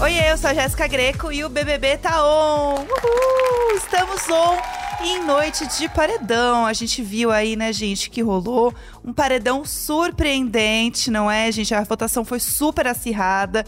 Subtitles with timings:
[0.00, 2.74] Oi, eu sou a Jéssica Greco e o BBB tá on!
[2.82, 3.76] Uhul!
[3.76, 4.56] Estamos on
[5.02, 6.64] em noite de paredão.
[6.64, 8.72] A gente viu aí, né, gente, que rolou
[9.04, 11.74] um paredão surpreendente, não é, gente?
[11.74, 13.64] A votação foi super acirrada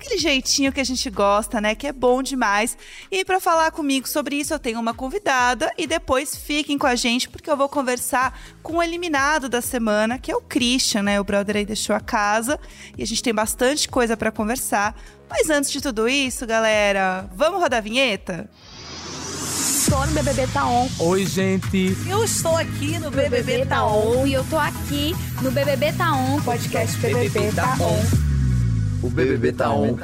[0.00, 1.74] aquele jeitinho que a gente gosta, né?
[1.74, 2.76] Que é bom demais.
[3.10, 6.94] E para falar comigo sobre isso, eu tenho uma convidada e depois fiquem com a
[6.94, 11.20] gente porque eu vou conversar com o eliminado da semana, que é o Christian, né?
[11.20, 12.58] O brother aí deixou a casa
[12.96, 14.96] e a gente tem bastante coisa para conversar.
[15.30, 18.50] Mas antes de tudo isso, galera, vamos rodar a vinheta?
[19.56, 20.88] Estou no BBB Tá On.
[20.98, 21.96] Oi, gente.
[22.08, 24.26] Eu estou aqui no BBB, BBB Tá On.
[24.26, 26.40] E eu tô aqui no BBB Tá On.
[26.42, 28.30] Podcast BBB, BBB Tá On.
[29.02, 29.96] O BBB tá on.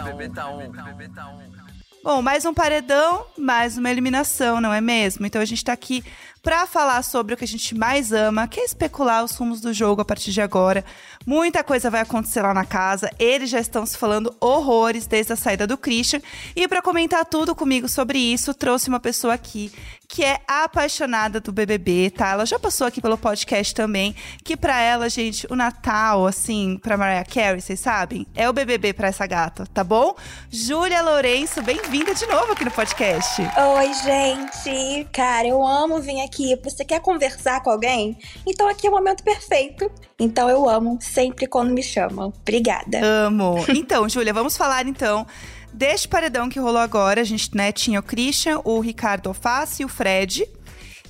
[2.03, 5.27] Bom, mais um paredão, mais uma eliminação, não é mesmo?
[5.27, 6.03] Então a gente tá aqui
[6.47, 9.73] para falar sobre o que a gente mais ama, que é especular os rumos do
[9.73, 10.85] jogo a partir de agora.
[11.27, 13.11] Muita coisa vai acontecer lá na casa.
[13.19, 16.21] Eles já estão se falando horrores desde a saída do Christian.
[16.55, 19.73] E para comentar tudo comigo sobre isso, trouxe uma pessoa aqui
[20.09, 22.31] que é apaixonada do BBB, tá?
[22.31, 26.97] Ela já passou aqui pelo podcast também, que para ela, gente, o Natal, assim, pra
[26.97, 30.15] Mariah Carey, vocês sabem, é o BBB para essa gata, tá bom?
[30.49, 33.43] Júlia Lourenço, bem-vinda de novo aqui no podcast.
[33.43, 35.09] Oi, gente.
[35.13, 36.36] Cara, eu amo vir aqui.
[36.63, 38.17] Você quer conversar com alguém?
[38.47, 39.91] Então aqui é o momento perfeito.
[40.19, 42.33] Então eu amo sempre quando me chamam.
[42.41, 43.01] Obrigada.
[43.03, 43.65] Amo.
[43.77, 45.27] Então, Júlia, vamos falar então
[45.73, 47.21] deste paredão que rolou agora.
[47.21, 50.49] A gente né, tinha o Christian, o Ricardo Alface e o Fred.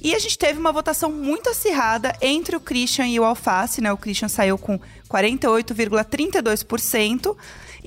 [0.00, 3.90] E a gente teve uma votação muito acirrada entre o Christian e o Alface, né?
[3.92, 7.34] O Christian saiu com 48,32%.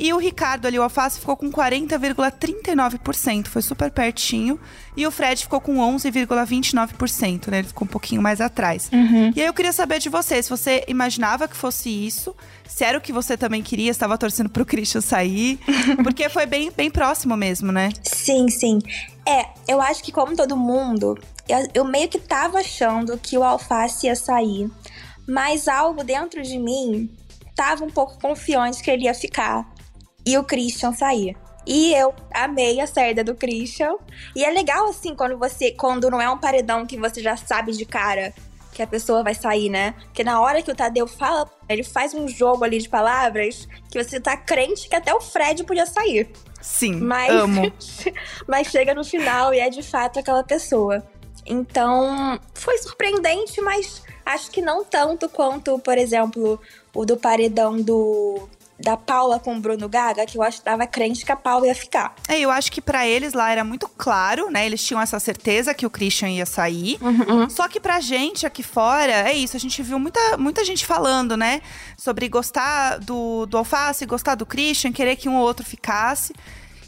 [0.02, 3.47] E o Ricardo ali, o Alface, ficou com 40,39%.
[3.47, 4.58] Foi super pertinho.
[4.95, 7.59] E o Fred ficou com 11,29%, né?
[7.59, 8.89] Ele ficou um pouquinho mais atrás.
[8.94, 9.33] Uhum.
[9.36, 12.33] E aí eu queria saber de você, se você imaginava que fosse isso,
[12.66, 15.59] se era o que você também queria, estava torcendo pro Christian sair.
[16.02, 17.89] porque foi bem, bem próximo mesmo, né?
[18.02, 18.80] Sim, sim.
[19.27, 23.43] É, eu acho que como todo mundo, eu, eu meio que tava achando que o
[23.43, 24.71] Alface ia sair.
[25.27, 27.09] Mas algo dentro de mim
[27.54, 29.77] tava um pouco confiante que ele ia ficar
[30.30, 31.36] e o Christian sair.
[31.66, 33.95] E eu amei a saída do Christian.
[34.36, 37.72] E é legal assim quando você, quando não é um paredão que você já sabe
[37.72, 38.34] de cara
[38.72, 39.94] que a pessoa vai sair, né?
[40.06, 44.02] Porque na hora que o Tadeu fala, ele faz um jogo ali de palavras que
[44.02, 46.30] você tá crente que até o Fred podia sair.
[46.62, 47.73] Sim, mas, amo.
[48.48, 51.04] mas chega no final e é de fato aquela pessoa.
[51.45, 56.60] Então, foi surpreendente, mas acho que não tanto quanto, por exemplo,
[56.94, 58.48] o do paredão do
[58.80, 61.67] da Paula com o Bruno Gaga, que eu acho que tava crente que a Paula
[61.67, 62.16] ia ficar.
[62.28, 64.66] É, eu acho que para eles lá era muito claro, né?
[64.66, 66.98] Eles tinham essa certeza que o Christian ia sair.
[67.02, 67.50] Uhum.
[67.50, 71.36] Só que pra gente aqui fora, é isso, a gente viu muita, muita gente falando,
[71.36, 71.62] né?
[71.98, 76.34] Sobre gostar do, do Alface, gostar do Christian, querer que um ou outro ficasse.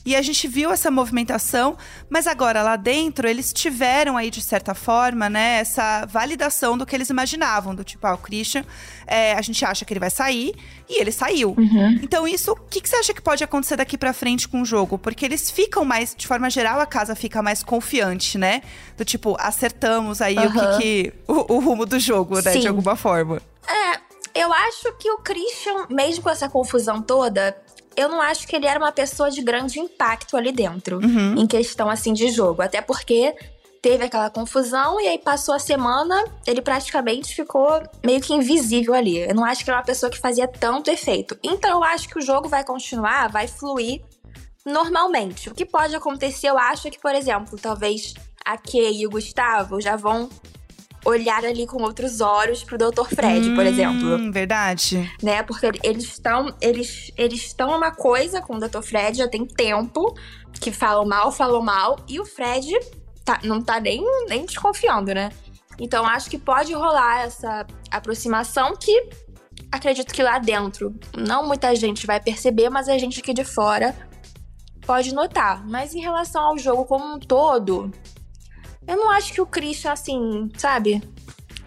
[0.03, 1.78] E a gente viu essa movimentação,
[2.09, 6.95] mas agora lá dentro eles tiveram aí, de certa forma, né, essa validação do que
[6.95, 7.75] eles imaginavam.
[7.75, 8.66] Do tipo, ah, o Christian,
[9.06, 10.56] é, a gente acha que ele vai sair
[10.89, 11.56] e ele saiu.
[11.57, 12.00] Uhum.
[12.01, 14.66] Então, isso, o que, que, você acha que pode acontecer daqui para frente com o
[14.66, 14.97] jogo?
[14.97, 18.62] Porque eles ficam mais, de forma geral, a casa fica mais confiante, né?
[18.97, 20.45] Do tipo, acertamos aí uhum.
[20.45, 22.53] o que, que o, o, rumo do jogo, né?
[22.53, 22.59] Sim.
[22.62, 23.41] De alguma forma.
[23.68, 24.00] É,
[24.33, 27.56] eu acho que o Christian, mesmo com essa confusão toda,
[27.96, 31.35] eu não acho que ele era uma pessoa de grande impacto ali dentro, uhum.
[31.38, 32.62] em questão assim de jogo.
[32.62, 33.35] Até porque
[33.81, 39.18] teve aquela confusão e aí passou a semana, ele praticamente ficou meio que invisível ali.
[39.18, 41.38] Eu não acho que era uma pessoa que fazia tanto efeito.
[41.44, 44.01] Então eu acho que o jogo vai continuar, vai fluir
[44.66, 45.50] normalmente.
[45.50, 48.13] O que pode acontecer, eu acho é que, por exemplo, talvez
[48.46, 50.30] a Kay e o Gustavo já vão
[51.06, 53.07] olhar ali com outros olhos pro Dr.
[53.13, 54.31] Fred, hum, por exemplo.
[54.31, 55.12] Verdade.
[55.22, 55.44] Né?
[55.44, 58.81] Porque eles estão eles eles estão uma coisa com o Dr.
[58.81, 60.16] Fred já tem tempo
[60.59, 62.72] que falam mal, falam mal e o Fred
[63.25, 65.31] tá, não tá nem nem desconfiando, né?
[65.79, 69.09] Então acho que pode rolar essa aproximação que
[69.72, 73.95] acredito que lá dentro não muita gente vai perceber, mas a gente aqui de fora
[74.86, 75.65] pode notar.
[75.68, 77.92] Mas em relação ao jogo como um todo,
[78.91, 81.01] eu não acho que o Christian, assim, sabe?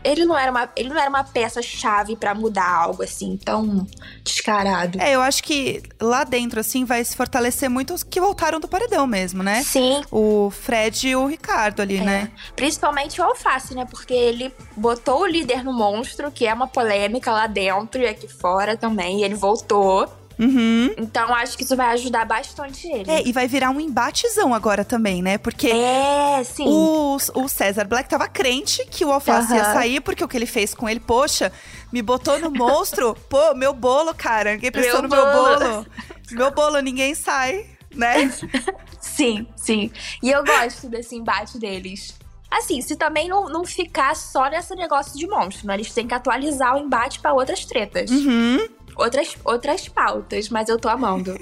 [0.02, 3.86] Ele não era uma, ele não era uma peça-chave para mudar algo assim tão
[4.22, 5.00] descarado.
[5.00, 8.68] É, eu acho que lá dentro, assim, vai se fortalecer muito os que voltaram do
[8.68, 9.62] paredão mesmo, né?
[9.62, 10.02] Sim.
[10.10, 12.04] O Fred e o Ricardo ali, É.
[12.04, 12.30] né?
[12.54, 13.86] Principalmente o Alface, né?
[13.90, 18.28] Porque ele botou o líder no monstro, que é uma polêmica lá dentro e aqui
[18.28, 19.20] fora também.
[19.20, 20.06] E ele voltou.
[20.38, 20.92] Uhum.
[20.98, 23.10] Então acho que isso vai ajudar bastante ele.
[23.10, 25.38] É, e vai virar um embatezão agora também, né?
[25.38, 26.64] Porque É, sim.
[26.66, 29.72] o, o César Black tava crente que o Alface ia Aham.
[29.72, 31.52] sair, porque o que ele fez com ele, poxa,
[31.92, 33.14] me botou no monstro.
[33.30, 34.52] Pô, meu bolo, cara.
[34.54, 35.58] Ninguém pensou Meu no meu bolo.
[35.58, 35.86] bolo.
[36.32, 37.66] Meu bolo, ninguém sai.
[37.94, 38.28] né?
[39.00, 39.90] Sim, sim.
[40.22, 42.14] E eu gosto desse embate deles.
[42.50, 45.74] Assim, se também não, não ficar só nesse negócio de monstro, né?
[45.74, 48.10] Eles têm que atualizar o embate pra outras tretas.
[48.10, 48.66] Uhum.
[48.96, 51.38] Outras, outras pautas, mas eu tô amando.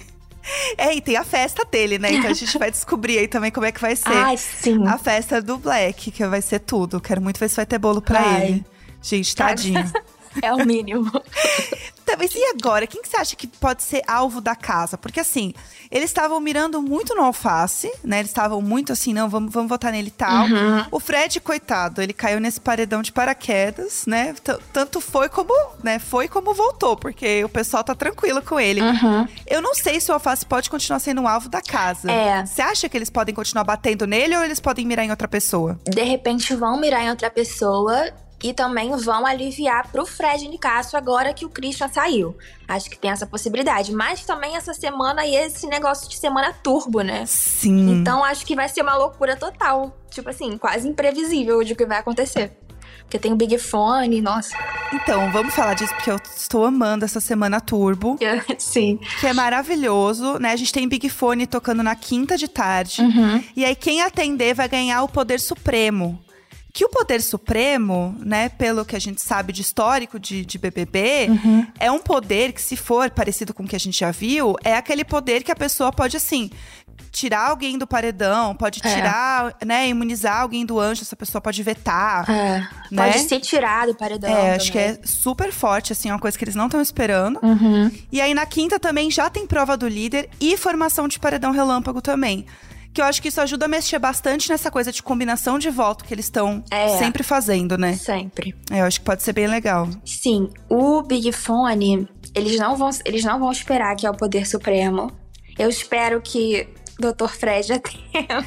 [0.77, 2.13] É, e tem a festa dele, né?
[2.13, 4.09] Então a gente vai descobrir aí também como é que vai ser.
[4.09, 4.87] Ai, sim.
[4.87, 7.01] A festa do Black, que vai ser tudo.
[7.01, 8.47] Quero muito ver se vai ter bolo pra Vai.
[8.47, 8.65] ele.
[9.01, 9.91] Gente, tadinho.
[10.41, 11.13] É o mínimo.
[12.13, 12.87] Tá, mas e agora?
[12.87, 14.99] Quem que você acha que pode ser alvo da casa?
[14.99, 15.55] Porque assim,
[15.91, 18.19] eles estavam mirando muito no alface, né?
[18.19, 20.45] Eles estavam muito assim, não, vamos, vamos votar nele e tal.
[20.47, 20.85] Uhum.
[20.91, 24.35] O Fred, coitado, ele caiu nesse paredão de paraquedas, né?
[24.45, 25.99] T- tanto foi como, né?
[25.99, 28.83] Foi como voltou, porque o pessoal tá tranquilo com ele.
[28.83, 29.27] Uhum.
[29.47, 32.11] Eu não sei se o alface pode continuar sendo um alvo da casa.
[32.11, 32.45] É.
[32.45, 35.79] Você acha que eles podem continuar batendo nele ou eles podem mirar em outra pessoa?
[35.89, 38.13] De repente vão mirar em outra pessoa
[38.43, 42.37] e também vão aliviar pro Fred Nicasso agora que o Christian saiu.
[42.67, 43.93] Acho que tem essa possibilidade.
[43.93, 47.25] Mas também essa semana e esse negócio de semana turbo, né?
[47.27, 47.93] Sim.
[47.93, 49.97] Então acho que vai ser uma loucura total.
[50.11, 52.53] Tipo assim, quase imprevisível de o que vai acontecer.
[53.13, 54.57] Porque tem o Big Fone, nossa.
[54.91, 58.17] Então, vamos falar disso porque eu estou amando essa semana turbo.
[58.59, 58.99] Sim.
[59.21, 60.53] que é maravilhoso, né?
[60.53, 63.03] A gente tem Big Fone tocando na quinta de tarde.
[63.03, 63.45] Uhum.
[63.55, 66.19] E aí, quem atender vai ganhar o poder supremo.
[66.73, 71.27] Que o poder supremo, né, pelo que a gente sabe de histórico de, de BBB,
[71.29, 71.67] Uhum.
[71.79, 74.75] é um poder que, se for parecido com o que a gente já viu, é
[74.75, 76.49] aquele poder que a pessoa pode, assim,
[77.11, 78.95] tirar alguém do paredão, pode É.
[78.95, 82.31] tirar, né, imunizar alguém do anjo, essa pessoa pode vetar.
[82.31, 82.67] É.
[82.91, 83.05] Né?
[83.13, 84.31] Pode ser tirado o paredão.
[84.31, 84.99] É, acho que também.
[85.03, 87.39] é super forte, assim, é uma coisa que eles não estão esperando.
[87.43, 87.91] Uhum.
[88.11, 92.01] E aí na quinta também já tem prova do líder e formação de paredão relâmpago
[92.01, 92.47] também.
[92.93, 96.05] Que eu acho que isso ajuda a mexer bastante nessa coisa de combinação de voto
[96.05, 96.99] que eles estão É.
[96.99, 97.95] sempre fazendo, né?
[97.95, 98.55] Sempre.
[98.71, 99.89] É, eu acho que pode ser bem legal.
[100.05, 104.47] Sim, o Big Fone, eles não vão, eles não vão esperar que é o poder
[104.47, 105.11] supremo.
[105.59, 106.69] Eu espero que
[106.99, 107.29] Dr.
[107.29, 108.45] Fred atenda.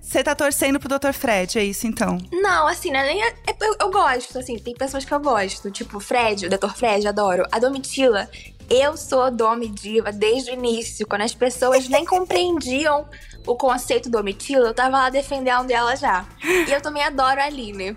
[0.00, 1.12] Você tá torcendo pro Dr.
[1.12, 2.16] Fred, é isso então?
[2.32, 3.04] Não, assim, né?
[3.04, 5.70] Nem é- eu, eu gosto, assim, tem pessoas que eu gosto.
[5.70, 6.70] Tipo, Fred, o Dr.
[6.74, 7.44] Fred, adoro.
[7.50, 8.28] A Domitila,
[8.70, 11.06] eu sou Domi Diva desde o início.
[11.06, 13.06] Quando as pessoas nem compreendiam
[13.46, 16.24] o conceito Domitila, eu tava lá defendendo ela já.
[16.66, 17.96] E eu também adoro a Aline.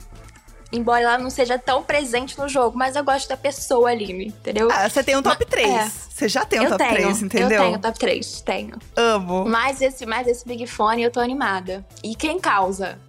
[0.71, 4.67] Embora ela não seja tão presente no jogo, mas eu gosto da pessoa Aline, entendeu?
[4.71, 5.67] Ah, você tem um top Ma- 3.
[5.67, 5.91] é.
[6.09, 7.49] Você já tem um eu top tenho, 3, entendeu?
[7.49, 8.77] Eu tenho top 3, tenho.
[8.95, 9.45] Amo.
[9.45, 11.83] Mas esse, mas esse Big Fone eu tô animada.
[12.03, 12.99] E quem causa?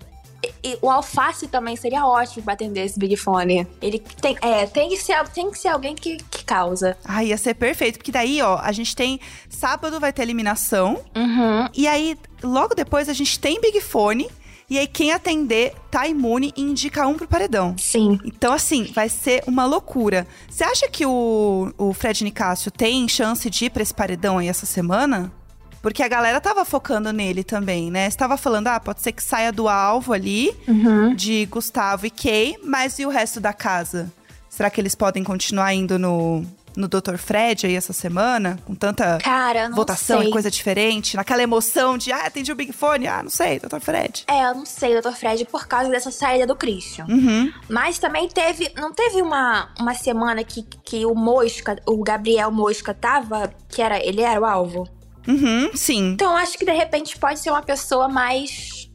[0.43, 3.67] E- e o Alface também seria ótimo pra atender esse Big Fone.
[3.83, 6.97] Ele tem, é, tem que ser, tem que ser alguém que, que causa.
[7.05, 9.21] Ai, ia ser perfeito, porque daí, ó, a gente tem.
[9.49, 11.01] Sábado vai ter eliminação.
[11.17, 11.69] Uhum.
[11.75, 14.29] E aí, logo depois, a gente tem Big Fone.
[14.69, 17.75] E aí, quem atender tá imune e indica um pro paredão.
[17.77, 18.21] Sim.
[18.25, 20.29] Então, assim, vai ser uma loucura.
[20.49, 24.47] Você acha que o, o Fred Nicásio tem chance de ir pra esse paredão aí
[24.47, 25.33] essa semana?
[25.82, 28.09] Porque a galera tava focando nele também, né?
[28.11, 31.15] Você tava falando, ah, pode ser que saia do alvo ali, Uhum.
[31.15, 34.12] de Gustavo e Kay, mas e o resto da casa?
[34.49, 36.44] Será que eles podem continuar indo no,
[36.77, 37.17] no Dr.
[37.17, 38.59] Fred aí essa semana?
[38.67, 40.29] Com tanta Cara, votação sei.
[40.29, 41.17] e coisa diferente?
[41.17, 43.81] Naquela emoção de, ah, atendi o Big Fone, ah, não sei, Dr.
[43.81, 44.25] Fred.
[44.29, 45.12] É, eu não sei, Dr.
[45.12, 47.06] Fred, por causa dessa saída do Christian.
[47.09, 47.50] Uhum.
[47.71, 48.71] Mas também teve.
[48.76, 53.50] Não teve uma, uma semana que, que o Mosca, o Gabriel Mosca, tava.
[53.69, 54.05] Que era.
[54.05, 54.87] Ele era o alvo?
[55.31, 56.13] Uhum, sim.
[56.13, 58.91] Então, acho que de repente pode ser uma pessoa mais.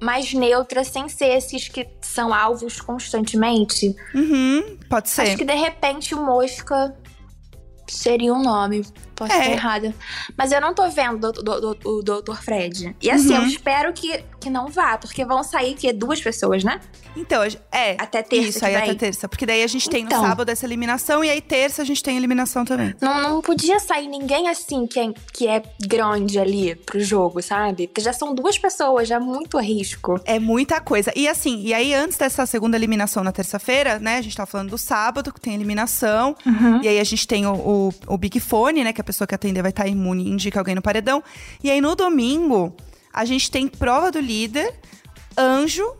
[0.00, 3.94] mais neutra, sem ser esses que são alvos constantemente.
[4.14, 5.22] Uhum, pode ser.
[5.22, 6.96] Acho que de repente o Mosca
[7.88, 8.84] seria um nome.
[9.18, 9.38] Posso É.
[9.40, 9.94] estar errada.
[10.36, 11.32] Mas eu não tô vendo
[11.84, 12.36] o Dr.
[12.40, 12.94] Fred.
[13.02, 13.42] E assim, Uhum.
[13.42, 16.80] eu espero que, que não vá, porque vão sair que duas pessoas, né?
[17.16, 17.96] Então, é.
[17.98, 19.28] Até terça Isso aí, até terça.
[19.28, 20.22] Porque daí a gente tem no Então.
[20.22, 22.94] sábado essa eliminação e aí terça a gente tem eliminação também.
[23.00, 27.88] Não, não podia sair ninguém assim que é, que é grande ali pro jogo, sabe?
[27.88, 30.20] Porque já são duas pessoas, já é muito risco.
[30.24, 31.12] É muita coisa.
[31.16, 34.18] E assim, e aí antes dessa segunda eliminação na terça-feira, né?
[34.18, 36.36] A gente tá falando do sábado, que tem eliminação.
[36.46, 36.80] Uhum.
[36.82, 38.92] E aí a gente tem o, o, o Big Fone, né?
[38.92, 41.22] Que a pessoa que atender vai estar imune e indica alguém no paredão.
[41.64, 42.76] E aí no domingo,
[43.12, 44.74] a gente tem prova do líder,
[45.36, 45.96] anjo,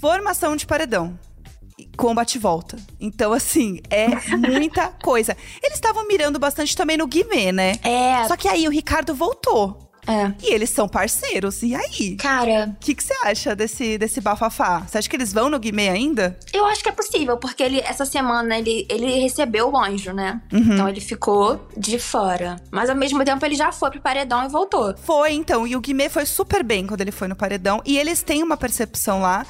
[0.00, 1.18] formação de paredão.
[1.78, 2.76] e Combate e volta.
[3.00, 5.36] Então, assim, é muita coisa.
[5.62, 7.72] Eles estavam mirando bastante também no Guimê, né?
[7.82, 9.91] É, Só que aí o Ricardo voltou.
[10.06, 10.32] É.
[10.42, 11.62] E eles são parceiros.
[11.62, 12.16] E aí?
[12.16, 14.80] Cara, O que que você acha desse, desse bafafá?
[14.80, 16.38] Você acha que eles vão no Guimê ainda?
[16.52, 20.40] eu acho que é possível, porque ele, essa semana ele, ele recebeu o anjo, né?
[20.52, 20.58] Uhum.
[20.60, 22.56] Então ele ficou de fora.
[22.70, 24.94] Mas ao mesmo tempo ele já foi pro paredão e voltou.
[24.96, 25.66] Foi, então.
[25.66, 27.80] E o Guimê foi super bem quando ele foi no paredão.
[27.84, 29.46] E eles têm uma percepção lá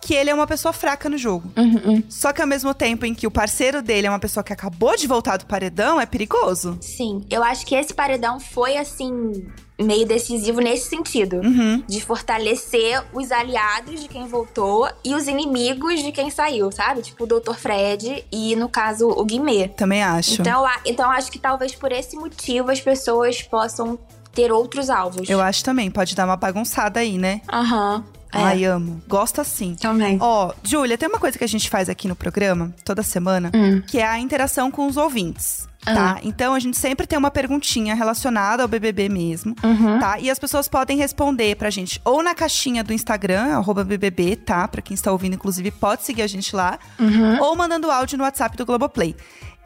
[0.00, 1.50] que ele é uma pessoa fraca no jogo.
[1.56, 4.52] Uhum, Só que ao mesmo tempo em que o parceiro dele é uma pessoa que
[4.52, 6.76] acabou de voltar do paredão, é perigoso.
[6.82, 9.46] Sim, eu acho que esse paredão foi assim.
[9.80, 11.36] Meio decisivo nesse sentido.
[11.36, 11.82] Uhum.
[11.88, 17.02] De fortalecer os aliados de quem voltou e os inimigos de quem saiu, sabe?
[17.02, 17.54] Tipo o Dr.
[17.54, 19.68] Fred e, no caso, o Guimê.
[19.68, 20.40] Também acho.
[20.40, 23.98] Então, a- então acho que talvez por esse motivo as pessoas possam
[24.32, 25.28] ter outros alvos.
[25.28, 27.40] Eu acho também, pode dar uma bagunçada aí, né?
[27.52, 28.04] Aham.
[28.32, 28.38] É.
[28.38, 29.00] Ai, amo.
[29.06, 29.76] Gosto assim.
[29.76, 30.18] Também.
[30.20, 33.80] Ó, Júlia, tem uma coisa que a gente faz aqui no programa, toda semana, Hum.
[33.86, 35.68] que é a interação com os ouvintes.
[35.84, 36.18] Tá?
[36.22, 39.98] Então a gente sempre tem uma perguntinha relacionada ao BBB mesmo, Uhum.
[39.98, 40.18] tá?
[40.18, 44.66] E as pessoas podem responder pra gente ou na caixinha do Instagram, BBB, tá?
[44.66, 46.78] Pra quem está ouvindo, inclusive, pode seguir a gente lá.
[46.98, 47.40] Uhum.
[47.42, 49.14] Ou mandando áudio no WhatsApp do Globoplay.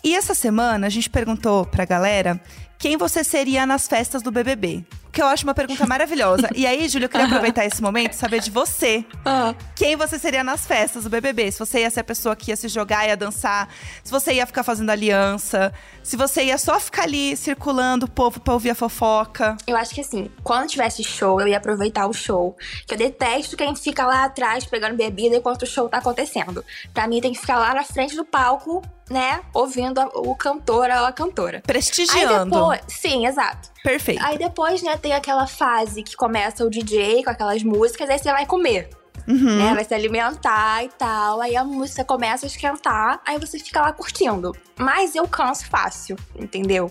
[0.03, 2.41] E essa semana a gente perguntou pra galera
[2.79, 4.85] quem você seria nas festas do BBB.
[5.11, 6.49] Que eu acho uma pergunta maravilhosa.
[6.55, 9.05] E aí, Júlia, eu queria aproveitar esse momento e saber de você.
[9.25, 9.53] Ah.
[9.75, 11.51] Quem você seria nas festas do BBB?
[11.51, 13.69] Se você ia ser a pessoa que ia se jogar, ia dançar.
[14.05, 15.73] Se você ia ficar fazendo aliança.
[16.05, 19.57] Se você ia só ficar ali circulando o povo pra ouvir a fofoca.
[19.67, 22.57] Eu acho que assim, quando tivesse show, eu ia aproveitar o show.
[22.87, 26.65] Que eu detesto quem fica lá atrás pegando bebida enquanto o show tá acontecendo.
[26.95, 29.41] Pra mim, tem que ficar lá na frente do palco, né?
[29.55, 31.59] Ouvindo a- o cantor ou a cantora.
[31.59, 32.51] Aí Prestigiando.
[32.51, 32.81] depois.
[32.89, 33.71] Sim, exato.
[33.83, 34.25] Perfeito.
[34.25, 38.31] Aí depois, né, tem aquela fase que começa o DJ com aquelas músicas, aí você
[38.33, 38.91] vai comer.
[39.27, 39.59] Uhum.
[39.59, 41.41] Né, vai se alimentar e tal.
[41.43, 44.57] Aí a música começa a esquentar, aí você fica lá curtindo.
[44.79, 46.91] Mas eu canso fácil, entendeu?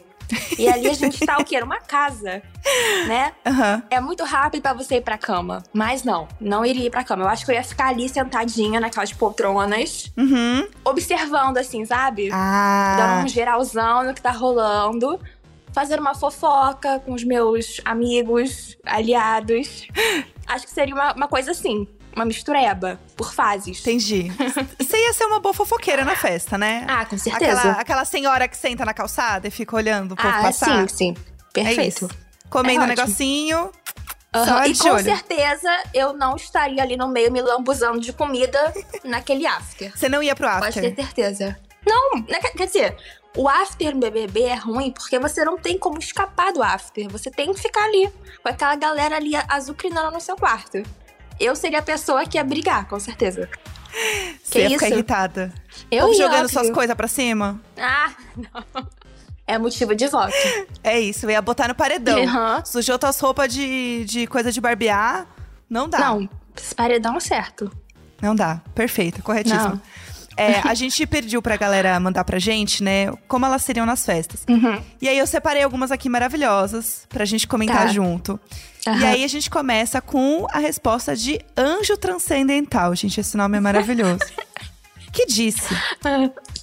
[0.58, 1.60] E ali a gente tá o quê?
[1.60, 2.42] Numa casa,
[3.08, 3.32] né?
[3.46, 3.84] Aham.
[3.90, 5.64] É muito rápido pra você ir pra cama.
[5.74, 7.24] Mas não, não iria ir pra cama.
[7.24, 10.68] Eu acho que eu ia ficar ali sentadinha naquelas poltronas, Uhum.
[10.84, 12.30] observando assim, sabe?
[12.34, 12.96] Ah.
[12.98, 15.20] Dando um geralzão no que tá rolando.
[15.74, 19.88] Fazendo uma fofoca com os meus amigos, aliados.
[20.48, 21.88] Acho que seria uma, uma coisa assim.
[22.18, 23.80] Uma mistureba, por fases.
[23.82, 24.32] Entendi.
[24.82, 26.84] Você ia ser uma boa fofoqueira na festa, né?
[26.90, 27.60] Ah, com certeza.
[27.60, 30.90] Aquela, aquela senhora que senta na calçada e fica olhando o povo ah, passar.
[30.90, 31.16] sim, sim.
[31.56, 32.06] É Perfeito.
[32.06, 32.10] isso.
[32.50, 33.72] Comendo É um negocinho.
[34.34, 35.04] Só E com olho.
[35.04, 39.96] certeza eu não estaria ali no meio me lambuzando de comida naquele after.
[39.96, 40.96] Você não ia pro Pode after.
[40.96, 41.60] ter certeza.
[41.86, 42.98] Não, né, quer quer dizer,
[43.36, 47.08] o after no BBB é ruim porque você não tem como escapar do after.
[47.10, 50.82] Você tem que ficar ali, com aquela galera ali azucrinando no seu quarto.
[51.40, 53.50] Eu seria a pessoa que ia brigar, com certeza.
[54.44, 54.96] Você Que ia ficar isso?
[54.96, 55.54] irritada.
[55.92, 56.50] Eu Ou ia, jogando óbvio.
[56.50, 57.60] suas coisas pra cima.
[57.78, 58.88] Ah, não.
[59.46, 60.34] É motivo de voto.
[60.84, 62.22] É isso, eu ia botar no paredão.
[62.22, 62.64] Aham.
[62.66, 65.26] Sujou tuas roupas de, de coisa de barbear.
[65.70, 66.00] Não dá.
[66.00, 67.72] Não, esse paredão é certo.
[68.22, 68.62] Não dá.
[68.76, 69.70] Perfeito, corretíssimo.
[69.76, 69.82] Não.
[70.36, 74.44] É, a gente pediu pra galera mandar pra gente, né, como elas seriam nas festas.
[74.48, 74.80] Uhum.
[75.02, 77.88] E aí eu separei algumas aqui maravilhosas pra gente comentar Tá.
[77.88, 78.40] junto.
[78.88, 79.08] E Aham.
[79.08, 82.96] aí a gente começa com a resposta de Anjo Transcendental.
[82.96, 84.20] Gente, esse nome é maravilhoso.
[85.12, 85.76] que disse: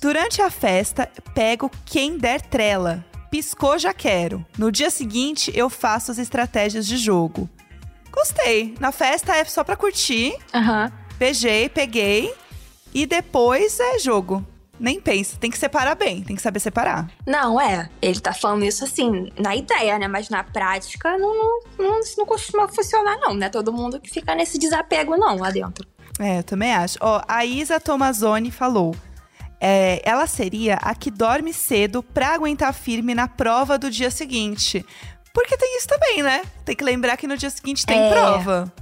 [0.01, 3.05] Durante a festa, pego quem der trela.
[3.31, 4.45] Piscou, já quero.
[4.57, 7.49] No dia seguinte, eu faço as estratégias de jogo.
[8.11, 8.77] Gostei.
[8.79, 10.35] Na festa é só pra curtir.
[10.55, 10.93] Aham.
[11.19, 12.33] Beijei, peguei.
[12.95, 14.47] E depois é jogo.
[14.79, 15.37] Nem pensa.
[15.39, 16.23] Tem que separar bem.
[16.23, 17.09] Tem que saber separar.
[17.27, 17.89] Não, é.
[18.03, 20.09] Ele tá falando isso assim, na ideia, né?
[20.09, 23.49] Mas na prática, não, não, não, isso não costuma funcionar, não, né?
[23.49, 25.87] Todo mundo que fica nesse desapego, não, lá dentro.
[26.19, 26.97] É, eu também acho.
[27.01, 28.95] Ó, a Isa Tomazoni falou.
[29.61, 34.85] é, ela seria a que dorme cedo pra aguentar firme na prova do dia seguinte.
[35.33, 36.43] Porque tem isso também, né?
[36.65, 38.11] Tem que lembrar que no dia seguinte tem É.
[38.11, 38.73] prova.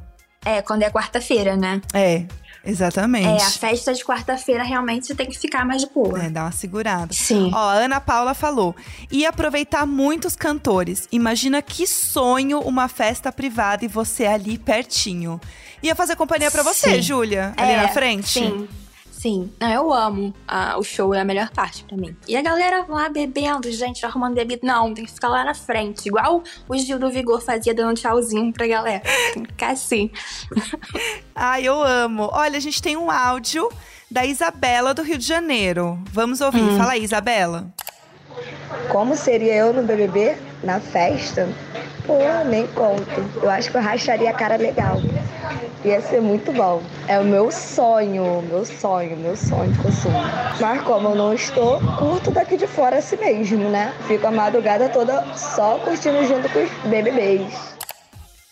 [0.45, 1.81] É, quando é quarta-feira, né?
[1.95, 2.25] É,
[2.65, 3.43] exatamente.
[3.43, 6.23] É, a festa de quarta-feira realmente você tem que ficar mais de boa.
[6.23, 7.13] É, dá uma segurada.
[7.13, 7.51] Sim.
[7.55, 8.75] Ó, a Ana Paula falou.
[9.11, 11.09] E aproveitar muitos cantores.
[11.13, 15.41] Imagina que sonho uma festa privada e você ali pertinho.
[15.83, 17.03] Ia fazer companhia pra você.
[17.03, 18.39] Júlia, ali É, na frente?
[18.41, 18.69] Sim.
[19.23, 19.53] Sim.
[19.61, 20.35] Não, eu amo.
[20.49, 22.17] Ah, o show é a melhor parte pra mim.
[22.27, 24.67] E a galera lá bebendo, gente, arrumando bebida.
[24.67, 26.09] Não, tem que ficar lá na frente.
[26.09, 29.01] Igual o Gil do Vigor fazia dando tchauzinho pra galera.
[29.33, 30.11] Tem que ficar assim.
[31.37, 32.31] Ai, eu amo.
[32.33, 33.71] Olha, a gente tem um áudio
[34.11, 36.01] da Isabela do Rio de Janeiro.
[36.11, 36.61] Vamos ouvir.
[36.61, 36.77] Hum.
[36.77, 37.73] Fala aí, Isabela.
[38.91, 40.37] Como seria eu no BBB?
[40.65, 41.49] Na festa?
[42.05, 43.07] Pô, nem conto.
[43.41, 44.97] Eu acho que eu racharia a cara legal.
[45.85, 46.81] Ia ser muito bom.
[47.09, 50.15] É o meu sonho, meu sonho, meu sonho de consumo.
[50.61, 53.93] Mas como eu não estou, curto daqui de fora assim mesmo, né?
[54.07, 57.82] Fico a madrugada toda só curtindo junto com os BBBs.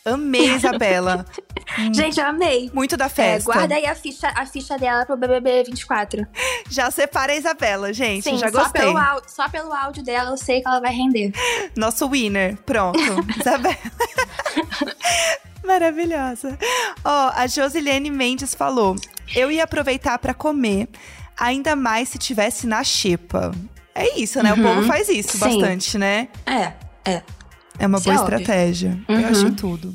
[0.04, 1.24] Amei, Isabela.
[1.94, 2.70] Gente, eu amei.
[2.74, 3.52] Muito da É, festa.
[3.52, 6.26] guarda aí a ficha, a ficha dela pro BBB 24.
[6.70, 8.24] Já separa a Isabela, gente.
[8.24, 8.82] Sim, já só gostei.
[8.82, 11.32] pelo, áudio, só pelo áudio dela eu sei que ela vai render.
[11.76, 12.56] Nosso winner.
[12.64, 12.98] Pronto.
[13.38, 13.76] Isabela.
[15.64, 16.58] Maravilhosa.
[17.04, 18.96] Ó, a Josilene Mendes falou:
[19.34, 20.88] Eu ia aproveitar pra comer,
[21.38, 23.52] ainda mais se tivesse na xepa.
[23.94, 24.52] É isso, né?
[24.54, 24.62] O Uhum.
[24.62, 25.38] povo faz isso Sim.
[25.60, 26.28] bastante, né?
[26.46, 26.72] É,
[27.04, 27.22] é.
[27.80, 29.00] É uma Isso boa é estratégia.
[29.08, 29.26] Eu Uhum.
[29.26, 29.94] acho tudo.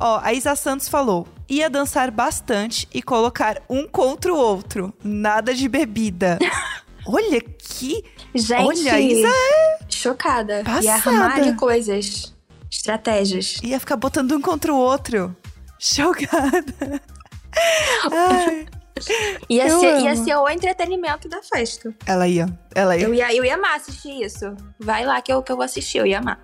[0.00, 4.92] Ó, a Isa Santos falou: ia dançar bastante e colocar um contra o outro.
[5.04, 6.38] Nada de bebida.
[7.06, 8.02] Olha que.
[8.34, 10.62] Gente, Olha, a Isa é chocada.
[10.64, 10.84] Passada.
[10.84, 12.34] E arrumar de coisas.
[12.70, 13.58] Estratégias.
[13.62, 15.36] ia ficar botando um contra o outro.
[15.78, 17.00] Chocada.
[18.12, 18.66] Ai,
[19.48, 21.94] Ia Eu ser, ia ser o entretenimento da festa.
[22.06, 22.46] ela ia.
[22.74, 23.04] Ela ia.
[23.04, 24.54] Eu ia, eu ia amar assistir isso.
[24.78, 26.42] Vai lá que eu, que eu vou assistir, eu ia amar.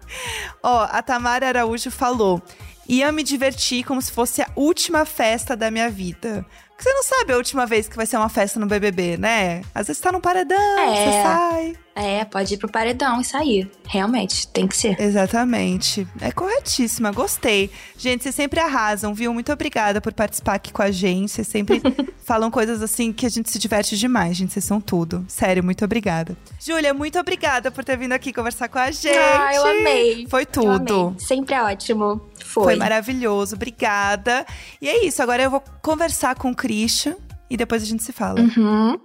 [0.63, 2.43] Ó, a Tamara Araújo falou:
[2.89, 6.45] ia me divertir como se fosse a última festa da minha vida.
[6.77, 9.63] Porque você não sabe a última vez que vai ser uma festa no BBB, né?
[9.75, 10.95] Às vezes tá no paredão, É.
[11.05, 11.77] você sai.
[11.99, 13.71] É, pode ir pro paredão e sair.
[13.89, 15.01] Realmente, tem que ser.
[15.01, 16.07] Exatamente.
[16.21, 17.71] É corretíssima, gostei.
[17.97, 19.33] Gente, vocês sempre arrasam, viu?
[19.33, 21.31] Muito obrigada por participar aqui com a gente.
[21.33, 21.81] Vocês sempre
[22.23, 24.53] falam coisas assim que a gente se diverte demais, gente.
[24.53, 25.25] Vocês são tudo.
[25.27, 26.37] Sério, muito obrigada.
[26.61, 29.09] Júlia, muito obrigada por ter vindo aqui conversar com a gente.
[29.17, 30.27] Ah, eu amei.
[30.29, 31.07] Foi tudo.
[31.09, 31.21] amei.
[31.21, 32.21] Sempre é ótimo.
[32.57, 32.65] Foi.
[32.65, 34.47] Foi maravilhoso, obrigada.
[34.81, 37.15] E é isso, agora eu vou conversar com o Christian
[37.51, 38.41] e depois a gente se fala.
[38.41, 38.99] Uhum.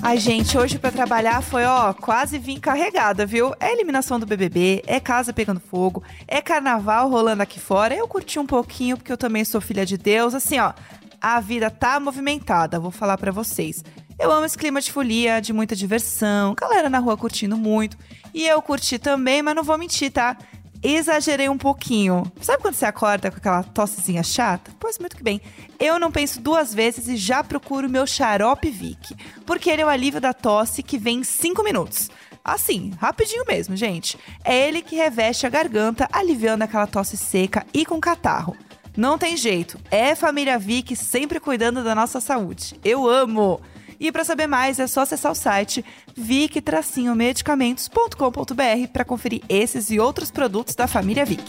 [0.00, 3.52] Ai, gente, hoje pra trabalhar foi, ó, quase vim carregada, viu?
[3.58, 7.96] É eliminação do BBB, é casa pegando fogo, é carnaval rolando aqui fora.
[7.96, 10.34] Eu curti um pouquinho porque eu também sou filha de Deus.
[10.36, 10.72] Assim, ó,
[11.20, 13.82] a vida tá movimentada, vou falar pra vocês.
[14.20, 17.98] Eu amo esse clima de folia, de muita diversão, galera na rua curtindo muito.
[18.32, 20.36] E eu curti também, mas não vou mentir, tá?
[20.82, 22.30] Exagerei um pouquinho.
[22.40, 24.70] Sabe quando você acorda com aquela tossezinha chata?
[24.80, 25.40] Pois muito que bem.
[25.78, 29.14] Eu não penso duas vezes e já procuro meu xarope Vic.
[29.44, 32.10] Porque ele é o alívio da tosse que vem em cinco minutos.
[32.42, 34.18] Assim, rapidinho mesmo, gente.
[34.42, 38.56] É ele que reveste a garganta, aliviando aquela tosse seca e com catarro.
[38.96, 39.78] Não tem jeito.
[39.90, 42.80] É família Vic sempre cuidando da nossa saúde.
[42.82, 43.60] Eu amo!
[44.00, 45.84] E para saber mais é só acessar o site
[46.16, 51.44] vic-medicamentos.com.br para conferir esses e outros produtos da família Vic.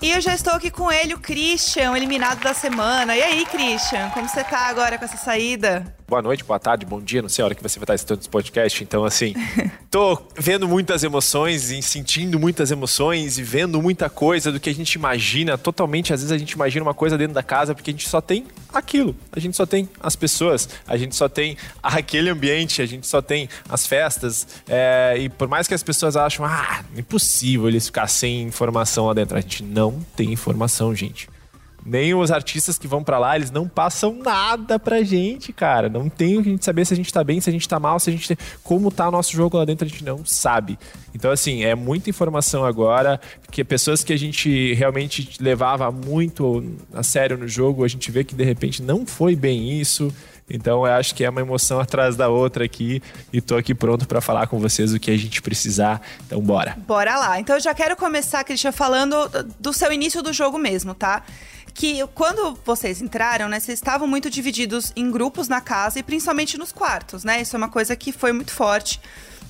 [0.00, 3.16] E eu já estou aqui com ele, o Christian, eliminado da semana.
[3.16, 5.95] E aí, Christian, como você tá agora com essa saída?
[6.08, 8.20] Boa noite, boa tarde, bom dia, não sei a hora que você vai estar assistindo
[8.20, 8.84] esse podcast.
[8.84, 9.34] Então, assim,
[9.90, 14.74] tô vendo muitas emoções e sentindo muitas emoções e vendo muita coisa do que a
[14.74, 15.58] gente imagina.
[15.58, 18.20] Totalmente, às vezes a gente imagina uma coisa dentro da casa porque a gente só
[18.20, 19.16] tem aquilo.
[19.32, 23.20] A gente só tem as pessoas, a gente só tem aquele ambiente, a gente só
[23.20, 24.46] tem as festas.
[24.68, 29.12] é, e por mais que as pessoas acham, ah, impossível eles ficar sem informação lá
[29.12, 29.36] dentro.
[29.36, 31.28] A gente não tem informação, gente.
[31.88, 35.88] Nem os artistas que vão pra lá, eles não passam nada pra gente, cara.
[35.88, 37.68] Não tem o que a gente saber se a gente tá bem, se a gente
[37.68, 38.36] tá mal, se a gente.
[38.64, 40.76] Como tá o nosso jogo lá dentro, a gente não sabe.
[41.14, 43.20] Então, assim, é muita informação agora,
[43.52, 48.24] que pessoas que a gente realmente levava muito a sério no jogo, a gente vê
[48.24, 50.12] que de repente não foi bem isso.
[50.50, 53.00] Então, eu acho que é uma emoção atrás da outra aqui.
[53.32, 56.02] E tô aqui pronto pra falar com vocês o que a gente precisar.
[56.26, 56.76] Então, bora.
[56.86, 57.38] Bora lá.
[57.38, 59.16] Então eu já quero começar, Christian, falando
[59.58, 61.22] do seu início do jogo mesmo, tá?
[61.78, 66.56] Que quando vocês entraram, né, vocês estavam muito divididos em grupos na casa e principalmente
[66.56, 67.42] nos quartos, né?
[67.42, 68.98] Isso é uma coisa que foi muito forte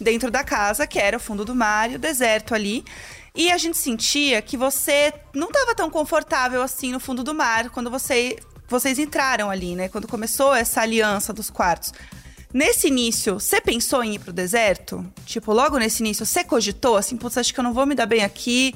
[0.00, 2.84] dentro da casa, que era o fundo do mar e o deserto ali.
[3.32, 7.70] E a gente sentia que você não estava tão confortável assim no fundo do mar
[7.70, 8.36] quando você,
[8.66, 9.88] vocês entraram ali, né?
[9.88, 11.92] Quando começou essa aliança dos quartos.
[12.52, 15.04] Nesse início, você pensou em ir pro deserto?
[15.26, 18.06] Tipo, logo nesse início, você cogitou assim, putz, acho que eu não vou me dar
[18.06, 18.74] bem aqui.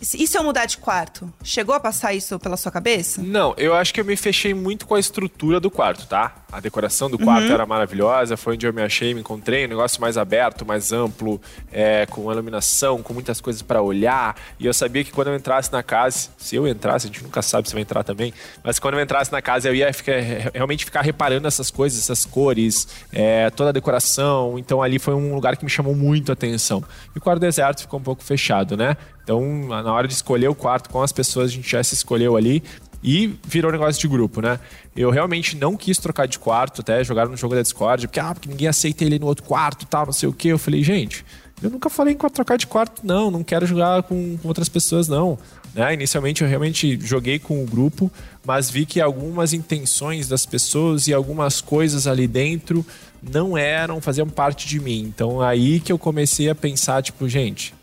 [0.00, 1.30] E se eu mudar de quarto?
[1.44, 3.20] Chegou a passar isso pela sua cabeça?
[3.22, 6.36] Não, eu acho que eu me fechei muito com a estrutura do quarto, tá?
[6.50, 7.52] A decoração do quarto Uhum.
[7.54, 11.40] era maravilhosa, foi onde eu me achei, me encontrei, um negócio mais aberto, mais amplo,
[11.70, 14.34] é, com iluminação, com muitas coisas pra olhar.
[14.58, 17.42] E eu sabia que quando eu entrasse na casa, se eu entrasse, a gente nunca
[17.42, 18.32] sabe se vai entrar também,
[18.64, 20.14] mas quando eu entrasse na casa eu ia ficar-
[20.54, 24.58] realmente ficar reparando essas coisas, essas cores, é, toda a decoração.
[24.58, 26.82] Então ali foi um lugar que me chamou muito a atenção.
[27.14, 28.96] E o quarto deserto ficou um pouco fechado, né?
[29.22, 32.36] Então, na hora de escolher o quarto com as pessoas, a gente já se escolheu
[32.36, 32.62] ali
[33.02, 34.58] e virou negócio de grupo, né?
[34.94, 38.34] Eu realmente não quis trocar de quarto, até jogaram no jogo da Discord, porque, ah,
[38.34, 40.48] porque ninguém aceita ele no outro quarto tal, não sei o quê.
[40.48, 41.24] Eu falei, gente,
[41.62, 45.08] eu nunca falei em trocar de quarto, não, não quero jogar com, com outras pessoas,
[45.08, 45.38] não.
[45.74, 45.94] Né?
[45.94, 48.10] Inicialmente eu realmente joguei com o grupo,
[48.44, 52.84] mas vi que algumas intenções das pessoas e algumas coisas ali dentro
[53.22, 55.00] não eram, faziam parte de mim.
[55.02, 57.74] Então aí que eu comecei a pensar, tipo, gente,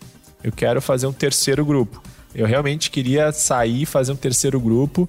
[0.44, 2.02] eu quero fazer um terceiro grupo.
[2.36, 5.08] Eu realmente queria sair, fazer um terceiro grupo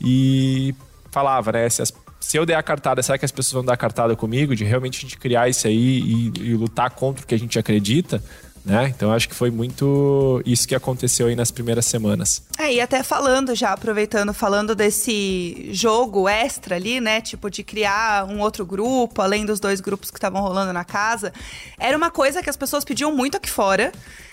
[0.00, 0.74] e
[1.10, 1.68] falava, né?
[1.68, 4.14] Se, as- se eu der a cartada, será que as pessoas vão dar a cartada
[4.16, 4.54] comigo?
[4.54, 7.58] De realmente a gente criar isso aí e, e lutar contra o que a gente
[7.58, 8.22] acredita?
[8.64, 8.92] Né?
[8.94, 12.42] Então acho que foi muito isso que aconteceu aí nas primeiras semanas.
[12.58, 17.22] É, e até falando já, aproveitando, falando desse jogo extra ali, né?
[17.22, 21.32] Tipo, de criar um outro grupo, além dos dois grupos que estavam rolando na casa.
[21.78, 23.92] Era uma coisa que as pessoas pediam muito aqui fora.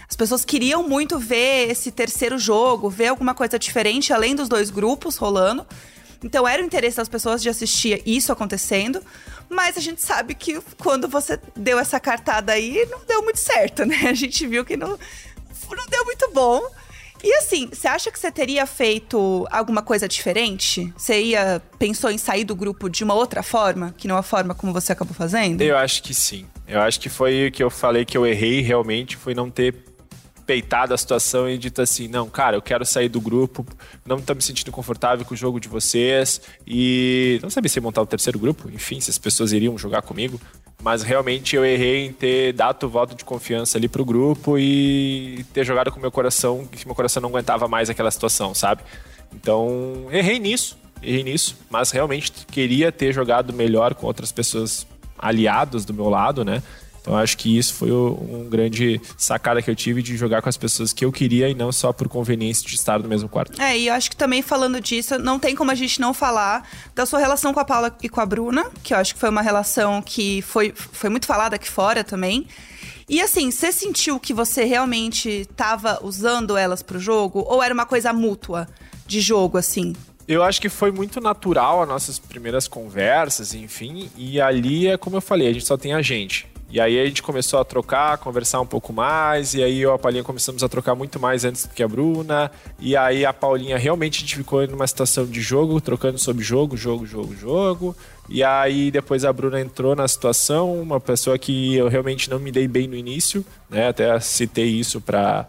[0.09, 4.69] As pessoas queriam muito ver esse terceiro jogo, ver alguma coisa diferente, além dos dois
[4.69, 5.65] grupos rolando.
[6.23, 9.01] Então era o interesse das pessoas de assistir isso acontecendo.
[9.49, 13.85] Mas a gente sabe que quando você deu essa cartada aí, não deu muito certo,
[13.85, 13.95] né?
[14.07, 16.61] A gente viu que não, não deu muito bom.
[17.23, 20.93] E assim, você acha que você teria feito alguma coisa diferente?
[20.95, 24.53] Você ia pensou em sair do grupo de uma outra forma, que não a forma
[24.53, 25.61] como você acabou fazendo?
[25.61, 26.45] Eu acho que sim.
[26.67, 29.73] Eu acho que foi o que eu falei que eu errei realmente, foi não ter
[30.47, 33.65] peitado a situação e dito assim: não, cara, eu quero sair do grupo,
[34.05, 38.01] não tô me sentindo confortável com o jogo de vocês e não sabia se montar
[38.01, 40.39] o terceiro grupo, enfim, se as pessoas iriam jogar comigo.
[40.81, 45.43] Mas realmente eu errei em ter dado o voto de confiança ali pro grupo e
[45.51, 48.83] ter jogado com meu coração, que meu coração não aguentava mais aquela situação, sabe?
[49.33, 55.83] Então, errei nisso, errei nisso, mas realmente queria ter jogado melhor com outras pessoas aliados
[55.83, 56.61] do meu lado, né?
[57.07, 60.57] Então acho que isso foi um grande sacada que eu tive de jogar com as
[60.57, 63.61] pessoas que eu queria e não só por conveniência de estar no mesmo quarto.
[63.61, 66.69] É, e eu acho que também falando disso, não tem como a gente não falar
[66.93, 69.29] da sua relação com a Paula e com a Bruna, que eu acho que foi
[69.29, 72.45] uma relação que foi, foi muito falada aqui fora também.
[73.07, 77.41] E assim, você sentiu que você realmente estava usando elas pro jogo?
[77.47, 78.67] Ou era uma coisa mútua
[79.05, 79.95] de jogo, assim?
[80.27, 84.11] Eu acho que foi muito natural as nossas primeiras conversas, enfim.
[84.17, 86.56] E ali é como eu falei, a gente só tem a gente.
[86.69, 89.93] E aí a gente começou a trocar, conversar um pouco mais, e aí eu e
[89.93, 92.51] a Paulinha começamos a trocar muito mais antes do que a Bruna.
[92.77, 96.75] E aí a Paulinha realmente a gente ficou numa situação de jogo, trocando sobre jogo,
[96.75, 97.95] jogo, jogo, jogo.
[98.27, 102.51] E aí depois a Bruna entrou na situação, uma pessoa que eu realmente não me
[102.51, 103.87] dei bem no início, né?
[103.87, 105.47] Até citei isso para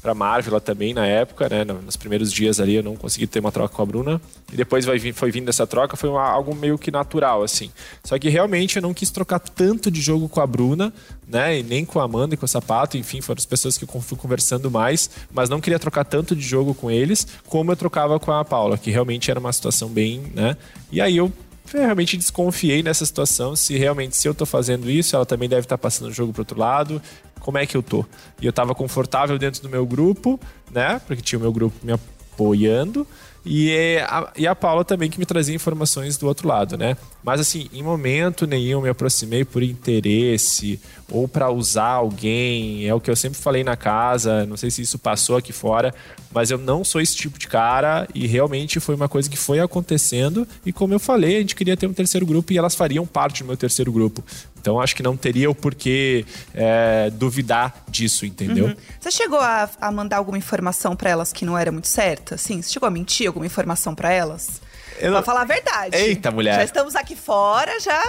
[0.00, 1.64] para Marvel também na época, né?
[1.64, 4.20] Nos primeiros dias ali eu não consegui ter uma troca com a Bruna.
[4.52, 7.70] E depois vai vir, foi vindo essa troca, foi uma, algo meio que natural, assim.
[8.02, 10.92] Só que realmente eu não quis trocar tanto de jogo com a Bruna,
[11.28, 11.58] né?
[11.58, 14.00] E nem com a Amanda e com o Sapato, enfim, foram as pessoas que eu
[14.00, 18.18] fui conversando mais, mas não queria trocar tanto de jogo com eles, como eu trocava
[18.18, 20.56] com a Paula, que realmente era uma situação bem, né?
[20.90, 21.32] E aí eu
[21.78, 25.76] realmente desconfiei nessa situação, se realmente se eu tô fazendo isso, ela também deve estar
[25.76, 27.00] tá passando o jogo pro outro lado,
[27.40, 28.04] como é que eu tô?
[28.40, 30.38] E eu tava confortável dentro do meu grupo,
[30.70, 31.00] né?
[31.06, 33.06] Porque tinha o meu grupo me apoiando.
[33.44, 36.96] E a, e a Paula também que me trazia informações do outro lado, né?
[37.22, 40.78] Mas assim, em momento nenhum me aproximei por interesse
[41.10, 42.86] ou para usar alguém.
[42.86, 44.44] É o que eu sempre falei na casa.
[44.44, 45.94] Não sei se isso passou aqui fora,
[46.32, 49.58] mas eu não sou esse tipo de cara e realmente foi uma coisa que foi
[49.58, 50.46] acontecendo.
[50.64, 53.42] E como eu falei, a gente queria ter um terceiro grupo e elas fariam parte
[53.42, 54.22] do meu terceiro grupo.
[54.60, 58.66] Então acho que não teria o porquê é, duvidar disso, entendeu?
[58.66, 58.76] Uhum.
[59.00, 62.36] Você chegou a, a mandar alguma informação para elas que não era muito certa?
[62.36, 64.60] Sim, você chegou a mentir alguma informação para elas?
[64.98, 65.96] Eu Pra falar a verdade.
[65.96, 66.56] Eita, mulher.
[66.56, 68.02] Já estamos aqui fora, já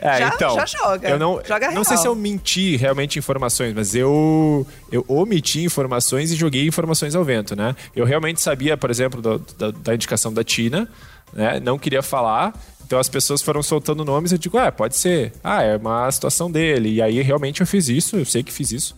[0.00, 1.08] é, já, então, já joga.
[1.08, 6.30] Eu não, joga não sei se eu menti realmente informações, mas eu, eu omiti informações
[6.30, 7.74] e joguei informações ao vento, né?
[7.94, 10.88] Eu realmente sabia, por exemplo, do, da, da, indicação da Tina,
[11.32, 11.60] né?
[11.60, 12.54] Não queria falar.
[12.88, 15.32] Então as pessoas foram soltando nomes eu digo, ah, pode ser.
[15.44, 16.94] Ah, é uma situação dele.
[16.94, 18.96] E aí realmente eu fiz isso, eu sei que fiz isso.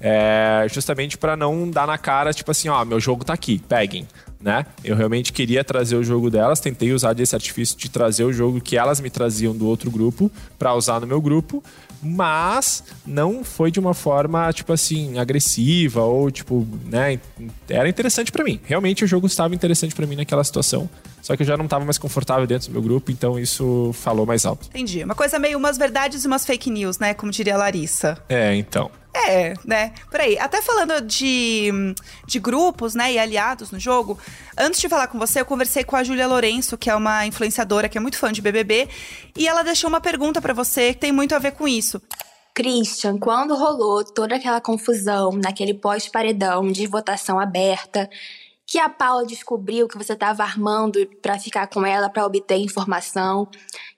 [0.00, 4.06] É, justamente para não dar na cara, tipo assim, ó, meu jogo tá aqui, peguem.
[4.40, 4.66] Né?
[4.82, 8.60] Eu realmente queria trazer o jogo delas, tentei usar desse artifício de trazer o jogo
[8.60, 11.62] que elas me traziam do outro grupo para usar no meu grupo,
[12.02, 17.20] mas não foi de uma forma tipo assim agressiva ou tipo, né,
[17.68, 18.58] era interessante para mim.
[18.64, 20.90] Realmente o jogo estava interessante para mim naquela situação.
[21.22, 24.26] Só que eu já não estava mais confortável dentro do meu grupo, então isso falou
[24.26, 24.66] mais alto.
[24.66, 25.04] Entendi.
[25.04, 27.14] Uma coisa meio umas verdades e umas fake news, né?
[27.14, 28.18] Como diria a Larissa.
[28.28, 28.90] É, então.
[29.14, 29.92] É, né?
[30.10, 30.38] Por aí.
[30.38, 31.70] Até falando de,
[32.26, 34.18] de grupos, né, e aliados no jogo,
[34.58, 37.88] antes de falar com você, eu conversei com a Júlia Lourenço, que é uma influenciadora
[37.88, 38.88] que é muito fã de BBB,
[39.36, 42.00] e ela deixou uma pergunta para você que tem muito a ver com isso.
[42.54, 48.08] Christian, quando rolou toda aquela confusão naquele pós-paredão de votação aberta,
[48.72, 53.46] que a Paula descobriu que você estava armando para ficar com ela para obter informação.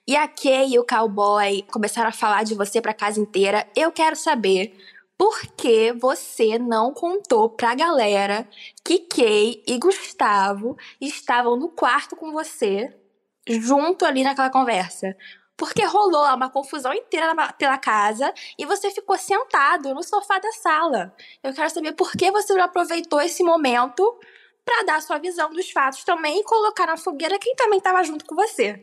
[0.05, 3.65] E a Kay e o cowboy começaram a falar de você para casa inteira.
[3.73, 4.77] Eu quero saber
[5.17, 8.45] por que você não contou pra galera
[8.83, 12.93] que Kay e Gustavo estavam no quarto com você,
[13.47, 15.15] junto ali naquela conversa.
[15.55, 21.15] Porque rolou uma confusão inteira pela casa e você ficou sentado no sofá da sala.
[21.41, 24.19] Eu quero saber por que você não aproveitou esse momento
[24.65, 28.25] para dar sua visão dos fatos também e colocar na fogueira quem também estava junto
[28.25, 28.81] com você.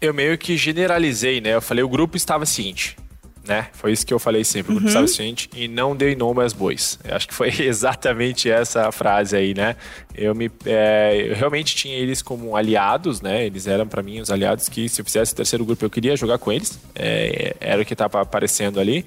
[0.00, 1.54] Eu meio que generalizei, né?
[1.54, 2.96] Eu falei, o grupo estava seguinte.
[3.46, 3.68] né?
[3.72, 6.52] Foi isso que eu falei sempre, o grupo estava suficiente e não dei nome aos
[6.52, 6.98] bois.
[7.04, 9.76] Eu acho que foi exatamente essa frase aí, né?
[10.14, 13.46] Eu me, é, eu realmente tinha eles como aliados, né?
[13.46, 16.16] Eles eram para mim os aliados que se eu fizesse o terceiro grupo eu queria
[16.16, 16.78] jogar com eles.
[16.94, 19.06] É, era o que estava aparecendo ali.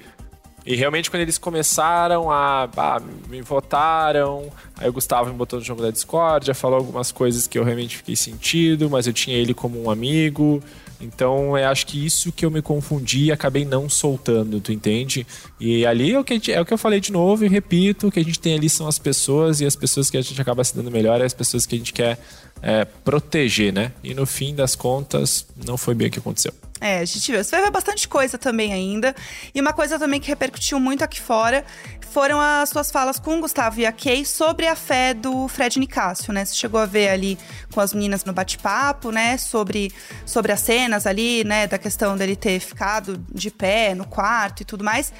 [0.64, 2.68] E realmente, quando eles começaram a.
[2.76, 7.46] Ah, me votaram, aí o Gustavo me botou no jogo da Discord, falou algumas coisas
[7.46, 10.62] que eu realmente fiquei sentido, mas eu tinha ele como um amigo.
[11.00, 15.26] Então, eu acho que isso que eu me confundi e acabei não soltando, tu entende?
[15.58, 18.08] E ali é o, que gente, é o que eu falei de novo e repito:
[18.08, 20.40] o que a gente tem ali são as pessoas, e as pessoas que a gente
[20.40, 22.18] acaba se dando melhor é as pessoas que a gente quer
[22.62, 23.92] é, proteger, né?
[24.04, 26.52] E no fim das contas, não foi bem o que aconteceu.
[26.80, 27.44] É, a gente viu.
[27.44, 29.14] Você vai ver bastante coisa também ainda.
[29.54, 31.64] E uma coisa também que repercutiu muito aqui fora
[32.10, 35.78] foram as suas falas com o Gustavo e a Kay sobre a fé do Fred
[35.78, 36.44] Nicásio, né?
[36.44, 37.38] Você chegou a ver ali
[37.72, 39.36] com as meninas no bate-papo, né?
[39.36, 39.92] Sobre,
[40.26, 41.66] sobre as cenas ali, né?
[41.66, 45.12] Da questão dele ter ficado de pé no quarto e tudo mais.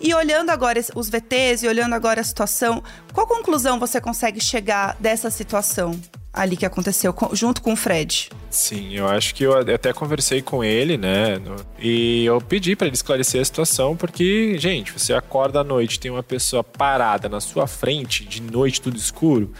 [0.00, 4.94] E olhando agora os VTs e olhando agora a situação, qual conclusão você consegue chegar
[5.00, 5.98] dessa situação
[6.32, 8.30] ali que aconteceu junto com o Fred?
[8.50, 11.40] Sim, eu acho que eu até conversei com ele, né?
[11.78, 16.10] E eu pedi para ele esclarecer a situação, porque, gente, você acorda à noite, tem
[16.10, 19.52] uma pessoa parada na sua frente, de noite tudo escuro.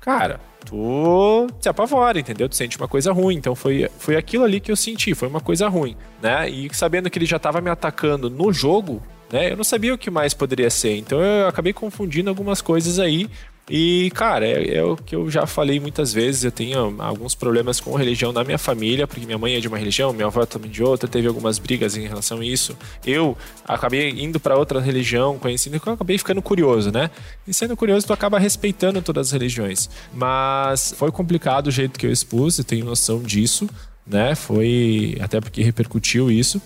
[0.00, 2.48] Cara, tu se apavora, entendeu?
[2.48, 3.36] Tu sente uma coisa ruim.
[3.36, 6.48] Então foi, foi aquilo ali que eu senti, foi uma coisa ruim, né?
[6.48, 9.52] E sabendo que ele já tava me atacando no jogo, né?
[9.52, 10.96] Eu não sabia o que mais poderia ser.
[10.96, 13.30] Então eu acabei confundindo algumas coisas aí.
[13.68, 16.44] E, cara, é, é, o que eu já falei muitas vezes.
[16.44, 19.78] Eu tenho alguns problemas com religião na minha família, porque minha mãe é de uma
[19.78, 21.08] religião, minha avó também de outra.
[21.08, 22.76] Teve algumas brigas em relação a isso.
[23.06, 27.10] Eu acabei indo para outra religião, conhecendo, eu acabei ficando curioso, né?
[27.48, 29.88] E sendo curioso, tu acaba respeitando todas as religiões.
[30.12, 33.68] Mas foi complicado o jeito que eu expus, eu tenho noção disso,
[34.06, 34.34] né?
[34.34, 36.60] Foi até porque repercutiu isso.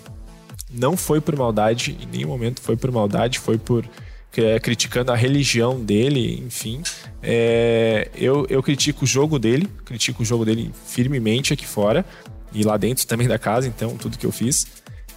[0.71, 3.89] Não foi por maldade, em nenhum momento foi por maldade, foi por
[4.63, 6.83] criticando a religião dele, enfim.
[7.23, 12.05] É, eu, eu critico o jogo dele, critico o jogo dele firmemente aqui fora
[12.53, 14.67] e lá dentro também da casa, então tudo que eu fiz.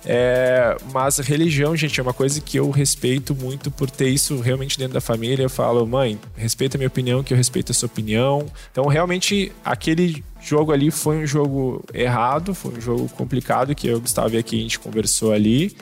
[0.03, 4.77] É, mas religião, gente, é uma coisa que eu respeito muito por ter isso realmente
[4.77, 5.43] dentro da família.
[5.43, 8.45] Eu falo, mãe, respeita a minha opinião, que eu respeito a sua opinião.
[8.71, 14.01] Então, realmente, aquele jogo ali foi um jogo errado, foi um jogo complicado que eu,
[14.01, 15.75] Gustavo e aqui a gente conversou ali.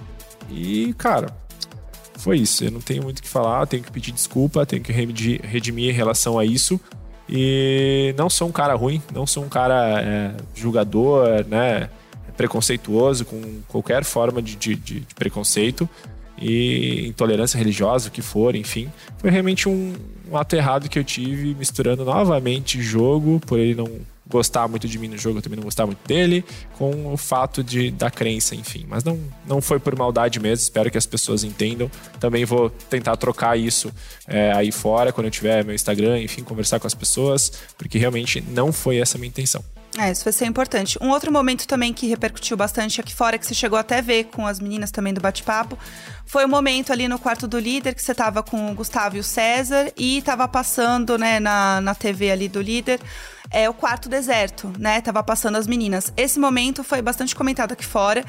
[0.50, 1.34] E, cara,
[2.20, 2.66] foi isso.
[2.66, 5.94] Eu não tenho muito o que falar, tenho que pedir desculpa, tenho que redimir em
[5.94, 6.80] relação a isso.
[7.28, 11.90] E não sou um cara ruim, não sou um cara é, julgador, né?
[12.36, 15.88] Preconceituoso, com qualquer forma de, de, de preconceito
[16.42, 18.90] e intolerância religiosa, o que for, enfim.
[19.18, 19.94] Foi realmente um,
[20.30, 23.90] um ato errado que eu tive, misturando novamente jogo, por ele não
[24.30, 26.46] gostar muito de mim no jogo, eu também não gostar muito dele,
[26.78, 28.86] com o fato de da crença, enfim.
[28.88, 31.90] Mas não, não foi por maldade mesmo, espero que as pessoas entendam.
[32.20, 33.92] Também vou tentar trocar isso
[34.28, 38.42] é, aí fora, quando eu tiver meu Instagram, enfim, conversar com as pessoas, porque realmente
[38.42, 39.64] não foi essa a minha intenção.
[39.98, 40.98] É, isso vai ser importante.
[41.02, 44.26] Um outro momento também que repercutiu bastante aqui fora, que você chegou até a ver
[44.26, 45.78] com as meninas também do bate-papo,
[46.26, 49.20] foi o momento ali no quarto do líder, que você tava com o Gustavo e
[49.20, 53.00] o César, e tava passando, né, na, na TV ali do líder,
[53.52, 55.02] é o quarto deserto, né?
[55.02, 56.14] Tava passando as meninas.
[56.16, 58.24] Esse momento foi bastante comentado aqui fora.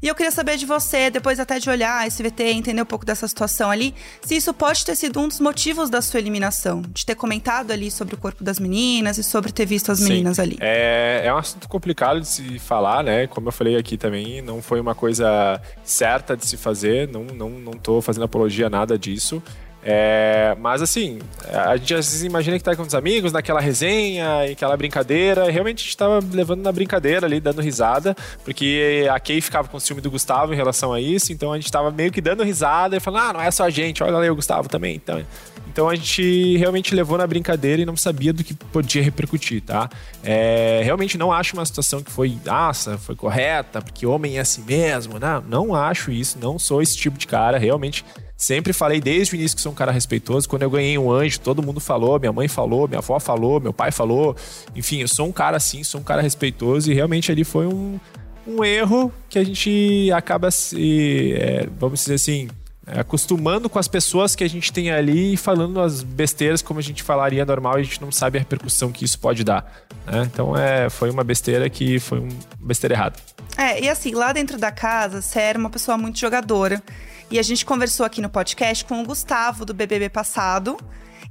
[0.00, 3.04] E eu queria saber de você, depois até de olhar esse VT, entender um pouco
[3.04, 6.82] dessa situação ali, se isso pode ter sido um dos motivos da sua eliminação.
[6.88, 10.08] De ter comentado ali sobre o corpo das meninas e sobre ter visto as Sim.
[10.08, 10.56] meninas ali.
[10.60, 13.26] É, é um assunto complicado de se falar, né?
[13.26, 17.08] Como eu falei aqui também, não foi uma coisa certa de se fazer.
[17.08, 19.42] Não, não, não tô fazendo apologia a nada disso.
[19.84, 21.18] É, mas assim,
[21.48, 25.50] a gente às vezes imagina que tá com os amigos, naquela resenha, e aquela brincadeira.
[25.50, 29.76] Realmente a gente tava levando na brincadeira ali, dando risada, porque a Kay ficava com
[29.76, 32.44] o ciúme do Gustavo em relação a isso, então a gente tava meio que dando
[32.44, 34.94] risada e falando, ah, não é só a gente, olha lá o Gustavo também.
[34.94, 35.20] Então,
[35.68, 39.88] então a gente realmente levou na brincadeira e não sabia do que podia repercutir, tá?
[40.22, 44.62] É, realmente não acho uma situação que foi, nossa, foi correta, porque homem é assim
[44.62, 48.04] mesmo, não, não acho isso, não sou esse tipo de cara, realmente
[48.42, 50.48] Sempre falei desde o início que sou um cara respeitoso.
[50.48, 53.72] Quando eu ganhei um anjo, todo mundo falou, minha mãe falou, minha avó falou, meu
[53.72, 54.34] pai falou.
[54.74, 58.00] Enfim, eu sou um cara assim, sou um cara respeitoso e realmente ali foi um,
[58.44, 62.48] um erro que a gente acaba se, é, vamos dizer assim,
[63.00, 66.82] acostumando com as pessoas que a gente tem ali e falando as besteiras como a
[66.82, 69.86] gente falaria normal e a gente não sabe a repercussão que isso pode dar.
[70.06, 70.28] Né?
[70.32, 73.16] Então é, foi uma besteira que foi uma besteira errada.
[73.56, 76.82] É, e assim, lá dentro da casa, você era uma pessoa muito jogadora.
[77.30, 80.76] E a gente conversou aqui no podcast com o Gustavo do BBB passado.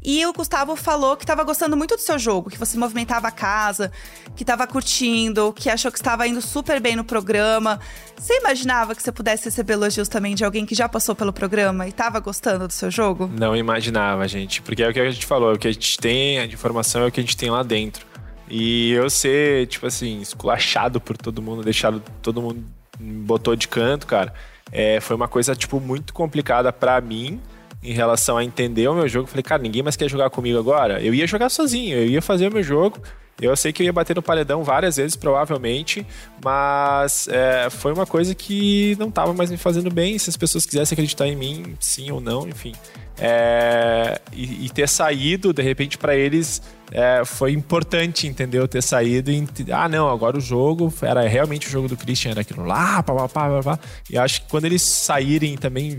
[0.03, 3.31] E o Gustavo falou que tava gostando muito do seu jogo, que você movimentava a
[3.31, 3.91] casa,
[4.35, 7.79] que tava curtindo, que achou que estava indo super bem no programa.
[8.17, 11.87] Você imaginava que você pudesse receber elogios também de alguém que já passou pelo programa
[11.87, 13.29] e tava gostando do seu jogo?
[13.37, 14.61] Não imaginava, gente.
[14.63, 17.03] Porque é o que a gente falou, é o que a gente tem de informação
[17.03, 18.05] é o que a gente tem lá dentro.
[18.49, 22.65] E eu ser, tipo assim, esculachado por todo mundo, deixado todo mundo
[22.99, 24.33] botou de canto, cara,
[24.71, 27.39] é, foi uma coisa, tipo, muito complicada para mim
[27.83, 29.27] em relação a entender o meu jogo.
[29.27, 31.01] Falei, cara, ninguém mais quer jogar comigo agora.
[31.01, 32.99] Eu ia jogar sozinho, eu ia fazer o meu jogo.
[33.41, 36.05] Eu sei que eu ia bater no paredão várias vezes, provavelmente,
[36.43, 40.17] mas é, foi uma coisa que não estava mais me fazendo bem.
[40.19, 42.73] Se as pessoas quisessem acreditar em mim, sim ou não, enfim.
[43.17, 48.67] É, e, e, ter saído, de repente, para eles é, foi importante, entendeu?
[48.67, 49.47] Ter saído e.
[49.71, 53.13] Ah, não, agora o jogo era realmente o jogo do Christian, era aquilo lá, pá,
[53.13, 53.79] pá, pá, pá.
[54.09, 55.97] E acho que quando eles saírem também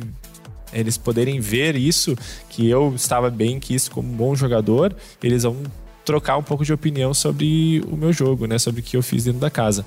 [0.72, 2.16] eles poderem ver isso,
[2.48, 5.56] que eu estava bem, que isso como um bom jogador, eles vão
[6.04, 8.58] trocar um pouco de opinião sobre o meu jogo, né?
[8.58, 9.85] Sobre o que eu fiz dentro da casa.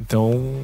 [0.00, 0.62] Então,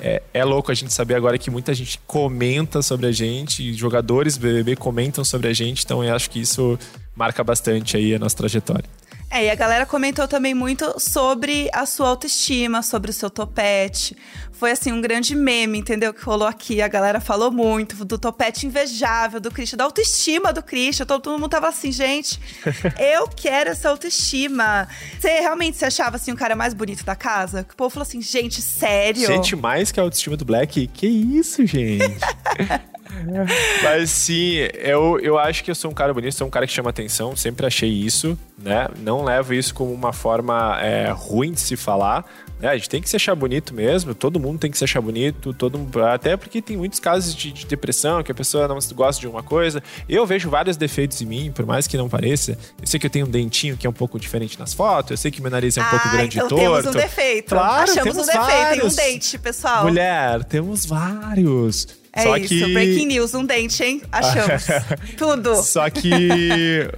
[0.00, 4.36] é, é, louco a gente saber agora que muita gente comenta sobre a gente, jogadores
[4.36, 6.78] BBB comentam sobre a gente, então eu acho que isso
[7.16, 8.84] marca bastante aí a nossa trajetória.
[9.30, 14.16] É, e a galera comentou também muito sobre a sua autoestima, sobre o seu topete.
[14.58, 16.12] Foi, assim, um grande meme, entendeu?
[16.12, 16.82] Que rolou aqui.
[16.82, 21.06] A galera falou muito do topete invejável do Christian, da autoestima do Christian.
[21.06, 22.40] Todo mundo tava assim, gente,
[22.98, 24.88] eu quero essa autoestima.
[25.16, 27.64] Você realmente se achava, assim, o cara mais bonito da casa?
[27.72, 29.28] O povo falou assim, gente, sério?
[29.28, 30.88] Gente, mais que a autoestima do Black?
[30.88, 32.18] Que isso, gente?
[33.82, 36.72] Mas sim, eu, eu acho que eu sou um cara bonito, sou um cara que
[36.72, 38.88] chama atenção, sempre achei isso, né?
[38.98, 42.24] Não levo isso como uma forma é, ruim de se falar.
[42.60, 42.68] Né?
[42.68, 45.52] A gente tem que se achar bonito mesmo, todo mundo tem que se achar bonito,
[45.52, 49.28] todo até porque tem muitos casos de, de depressão, que a pessoa não gosta de
[49.28, 49.82] uma coisa.
[50.08, 52.58] Eu vejo vários defeitos em mim, por mais que não pareça.
[52.80, 55.16] Eu sei que eu tenho um dentinho que é um pouco diferente nas fotos, eu
[55.16, 56.82] sei que meu nariz é um ah, pouco grande então e torto.
[56.82, 57.48] temos um defeito.
[57.48, 58.98] Claro, Achamos temos um defeito vários.
[58.98, 59.84] em um dente, pessoal.
[59.84, 61.86] Mulher, temos vários.
[62.18, 62.72] É Só isso, que...
[62.72, 64.02] breaking news, um dente, hein?
[64.10, 64.66] Achamos.
[65.16, 65.62] Tudo.
[65.62, 66.88] Só que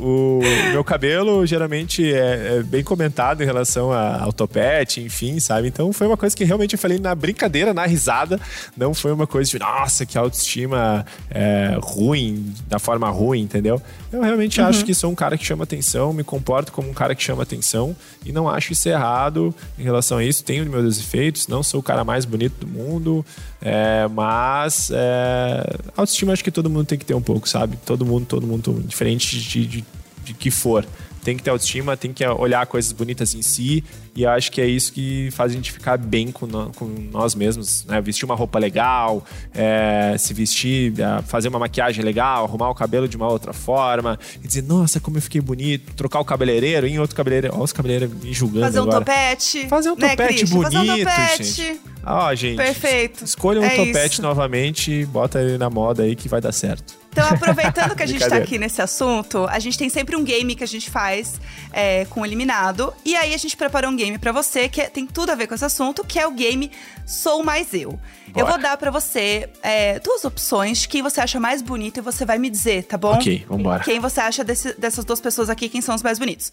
[0.00, 0.40] o,
[0.72, 5.68] meu cabelo geralmente é, é, bem comentado em relação ao topete, enfim, sabe?
[5.68, 8.40] Então foi uma coisa que realmente eu falei na brincadeira, na risada.
[8.74, 13.82] Não foi uma coisa de, nossa, que autoestima é, ruim, da forma ruim, entendeu?
[14.10, 14.66] Eu realmente uhum.
[14.66, 17.42] acho que sou um cara que chama atenção, me comporto como um cara que chama
[17.42, 20.42] atenção e não acho isso errado em relação a isso.
[20.42, 23.24] Tenho meus defeitos, não sou o cara mais bonito do mundo,
[23.62, 27.76] é, mas é, autoestima acho que todo mundo tem que ter um pouco, sabe?
[27.84, 29.84] Todo mundo, todo mundo, diferente de, de,
[30.24, 30.86] de que for
[31.22, 33.84] tem que ter autoestima, tem que olhar coisas bonitas em si.
[34.14, 37.34] E acho que é isso que faz a gente ficar bem com, no, com nós
[37.34, 38.00] mesmos, né?
[38.00, 43.06] Vestir uma roupa legal, é, se vestir, é, fazer uma maquiagem legal, arrumar o cabelo
[43.08, 44.18] de uma outra forma.
[44.42, 45.94] E dizer, nossa, como eu fiquei bonito.
[45.94, 47.54] Trocar o cabeleireiro em outro cabeleireiro.
[47.54, 49.04] Olha os cabeleireiros me julgando Fazer um agora.
[49.04, 49.68] topete.
[49.68, 50.56] Fazer um né, topete Christian?
[50.58, 51.44] bonito, Fazer um topete.
[51.44, 51.80] gente.
[52.04, 52.56] Ó, gente.
[52.56, 53.24] Perfeito.
[53.24, 54.22] Escolha um É topete isso.
[54.22, 56.99] novamente, bota ele na moda aí que vai dar certo.
[57.12, 60.54] Então, aproveitando que a gente tá aqui nesse assunto, a gente tem sempre um game
[60.54, 61.40] que a gente faz
[61.72, 62.94] é, com o eliminado.
[63.04, 65.46] E aí a gente preparou um game pra você que é- tem tudo a ver
[65.48, 66.70] com esse assunto, que é o game
[67.04, 67.98] Sou Mais Eu.
[68.28, 68.46] Eu Bora.
[68.46, 72.24] vou dar pra você é, duas opções de quem você acha mais bonito e você
[72.24, 73.14] vai me dizer, tá bom?
[73.14, 73.82] Ok, vambora.
[73.82, 76.52] Quem você acha desse- dessas duas pessoas aqui, quem são os mais bonitos.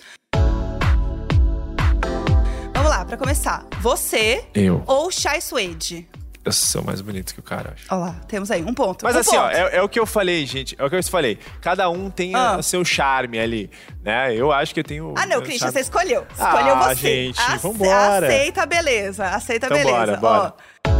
[2.74, 3.64] Vamos lá, pra começar.
[3.82, 4.84] Você Eu.
[4.88, 6.08] ou Shai Suede?
[6.48, 7.86] Eu sou mais bonito que o cara, acho.
[7.90, 9.04] Ó lá, temos aí um ponto.
[9.04, 9.56] Mas um assim, ó, ponto.
[9.58, 10.76] é, é o que eu falei, gente.
[10.80, 11.38] É o que eu falei.
[11.62, 12.58] Cada um tem Ah.
[12.58, 13.70] o seu charme ali,
[14.04, 14.34] né?
[14.36, 15.14] Eu acho que eu tenho.
[15.18, 15.74] Ah, não, Christian, charme.
[15.74, 16.26] você escolheu.
[16.32, 16.96] Escolheu Ah, você.
[16.96, 18.28] gente, Ace- vambora.
[18.28, 19.26] Aceita, beleza.
[19.28, 20.18] Aceita, Então beleza.
[20.18, 20.54] bora, bora.
[20.88, 20.92] Ó,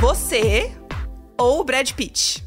[0.00, 0.72] você
[1.38, 2.44] ou o Brad Pitt?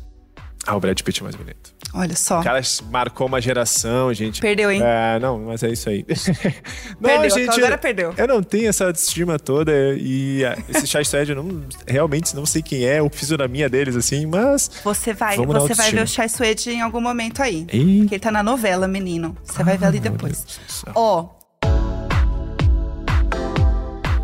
[0.67, 1.73] Ah, o Brad Pitt é mais bonito.
[1.93, 2.41] Olha só.
[2.41, 2.59] O cara
[2.91, 4.41] marcou uma geração, gente.
[4.41, 4.81] Perdeu, hein?
[4.83, 6.05] É, não, mas é isso aí.
[6.99, 7.57] não, Perdeu, gente.
[7.57, 8.13] agora perdeu.
[8.17, 12.45] Eu não tenho essa autoestima toda e ah, esse Chai Suede eu não, realmente não
[12.45, 14.69] sei quem é, o fisionomia deles, assim, mas.
[14.83, 17.65] Você vai, você vai ver o Chai Suede em algum momento aí.
[17.71, 17.99] Ih.
[17.99, 19.37] Porque ele tá na novela, menino.
[19.45, 20.59] Você vai ver ali meu depois.
[20.93, 21.29] Ó.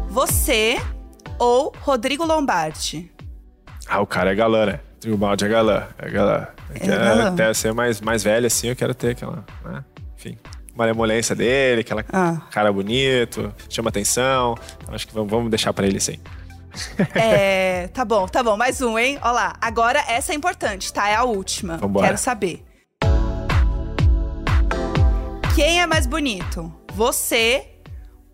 [0.09, 0.77] Você
[1.39, 3.09] ou Rodrigo Lombardi?
[3.87, 4.79] Ah, o cara é galã, né?
[5.07, 5.87] O balde é galã.
[5.97, 6.47] É galã.
[6.69, 7.27] Eu É quero galã.
[7.33, 9.43] Até ser mais, mais velho assim, eu quero ter aquela.
[9.65, 9.83] Né?
[10.17, 10.37] Enfim.
[10.75, 12.37] Malemolência dele, aquela Ah.
[12.49, 14.55] cara bonito, chama atenção.
[14.87, 16.17] Acho que vamos, vamos deixar pra ele assim.
[17.13, 18.57] É, tá bom, tá bom.
[18.57, 19.19] Mais um, hein?
[19.21, 19.53] Ó lá.
[19.61, 21.07] Agora essa é importante, tá?
[21.07, 21.77] É a última.
[21.77, 22.07] Vambora.
[22.07, 22.63] Quero saber.
[25.55, 26.73] Quem é mais bonito?
[26.93, 27.67] Você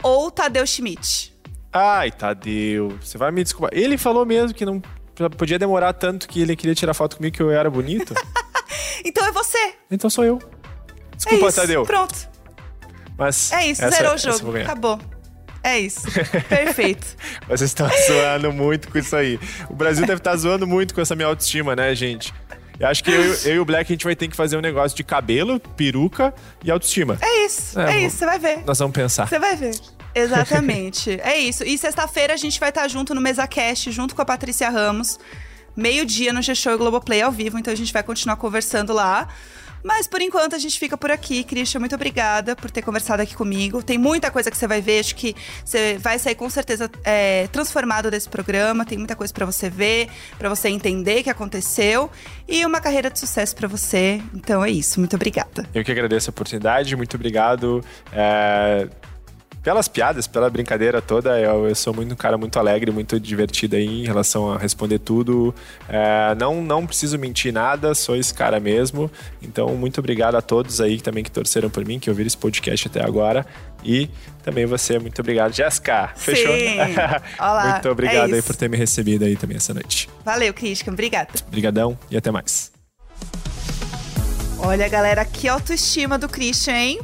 [0.02, 1.36] ou Tadeu Schmidt?
[1.72, 3.72] Ai, Tadeu, você vai me desculpar.
[3.74, 4.82] Ele falou mesmo que não
[5.30, 8.14] podia demorar tanto que ele queria tirar foto comigo que eu era bonito.
[9.04, 9.74] Então é você.
[9.90, 10.40] Então sou eu.
[11.16, 11.56] Desculpa, é isso.
[11.62, 11.84] Tadeu.
[11.86, 12.30] Pronto.
[13.18, 14.58] Mas É isso, essa- zerou o jogo.
[14.58, 15.00] Acabou.
[15.64, 16.02] É isso.
[16.50, 17.08] Perfeito.
[17.48, 19.40] Vocês estão zoando muito com isso aí.
[19.70, 22.34] O Brasil deve estar zoando muito com essa minha autoestima, né, gente?
[22.78, 24.62] Eu acho que eu, eu e o Black a gente vai ter que fazer um
[24.62, 27.18] negócio de cabelo, peruca e autoestima.
[27.22, 27.80] É isso.
[27.80, 28.64] É, É, isso, você vai ver.
[28.66, 29.28] Nós vamos pensar.
[29.30, 29.72] Você vai ver.
[30.14, 31.20] Exatamente.
[31.22, 31.64] é isso.
[31.64, 35.20] E sexta-feira a gente vai estar junto no MesaCast, junto com a Patrícia Ramos.
[35.76, 39.28] Meio-dia no G-Show e Globoplay ao vivo, então a gente vai continuar conversando lá.
[39.84, 41.44] Mas por enquanto a gente fica por aqui.
[41.44, 43.82] Christian, muito obrigada por ter conversado aqui comigo.
[43.82, 47.48] Tem muita coisa que você vai ver, acho que você vai sair com certeza é,
[47.48, 48.86] transformado desse programa.
[48.86, 52.10] Tem muita coisa pra você ver, pra você entender o que aconteceu
[52.48, 54.22] e uma carreira de sucesso pra você.
[54.34, 55.00] Então é isso.
[55.00, 55.68] Muito obrigada.
[55.74, 57.84] Eu que agradeço a oportunidade, muito obrigado.
[58.12, 58.88] é,
[59.62, 61.40] pelas piadas, pela brincadeira toda.
[61.40, 65.00] Eu, eu sou muito um cara muito alegre, muito divertido aí em relação a responder
[65.00, 65.54] tudo.
[65.88, 69.12] É, não, não preciso mentir nada, sou esse cara mesmo.
[69.42, 72.88] Então, muito obrigado a todos aí também que torceram por mim, que ouviram esse podcast
[72.88, 73.46] até agora.
[73.84, 74.10] E
[74.44, 76.12] também você, muito obrigado, Jéssica.
[76.16, 76.52] Fechou?
[77.40, 80.10] Olá, muito obrigado é aí por ter me recebido aí também essa noite.
[80.24, 80.94] Valeu, Christian.
[80.94, 81.30] Obrigada.
[81.48, 82.72] Obrigadão e até mais.
[84.62, 87.00] Olha, galera, que autoestima do Christian, hein?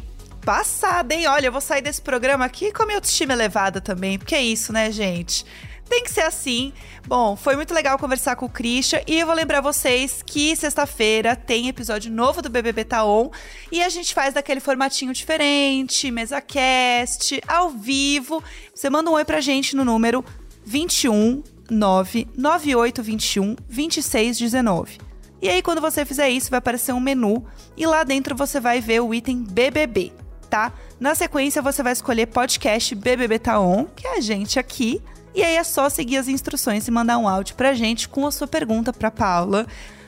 [0.46, 1.26] Passada, hein?
[1.26, 4.44] Olha, eu vou sair desse programa aqui com a minha autoestima elevada também, porque é
[4.44, 5.44] isso, né, gente?
[5.90, 6.72] Tem que ser assim.
[7.08, 11.36] Bom, foi muito legal conversar com o Christian e eu vou lembrar vocês que sexta-feira
[11.36, 13.32] tem episódio novo do BBB Tá On
[13.72, 18.44] e a gente faz daquele formatinho diferente, mesa cast, ao vivo.
[18.74, 20.24] Você manda um oi pra gente no número
[20.64, 25.00] 21 99821 2619.
[25.42, 28.80] E aí, quando você fizer isso, vai aparecer um menu e lá dentro você vai
[28.80, 30.12] ver o item BBB,
[30.46, 30.72] tá?
[31.00, 35.02] Na sequência, você vai escolher podcast BBB Tá On, que é a gente aqui.
[35.34, 38.32] E aí é só seguir as instruções e mandar um áudio pra gente com a
[38.32, 39.68] sua pergunta pra Paula,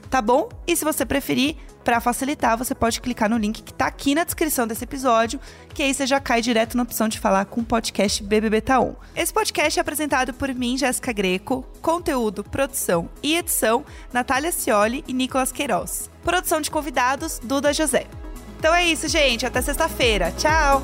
[0.10, 0.48] tá bom?
[0.66, 1.58] E se você preferir,
[1.88, 5.40] pra facilitar, você pode clicar no link que tá aqui na descrição desse episódio,
[5.74, 8.82] que aí você já cai direto na opção de falar com o podcast BBB Tá
[8.82, 8.94] On.
[9.16, 15.14] Esse podcast é apresentado por mim, Jéssica Greco, conteúdo, produção e edição, Natália Cioli e
[15.14, 16.10] Nicolas Queiroz.
[16.26, 18.06] Produção de convidados, Duda José.
[18.58, 19.46] Então é isso, gente.
[19.46, 20.32] Até sexta-feira.
[20.38, 20.82] Tchau!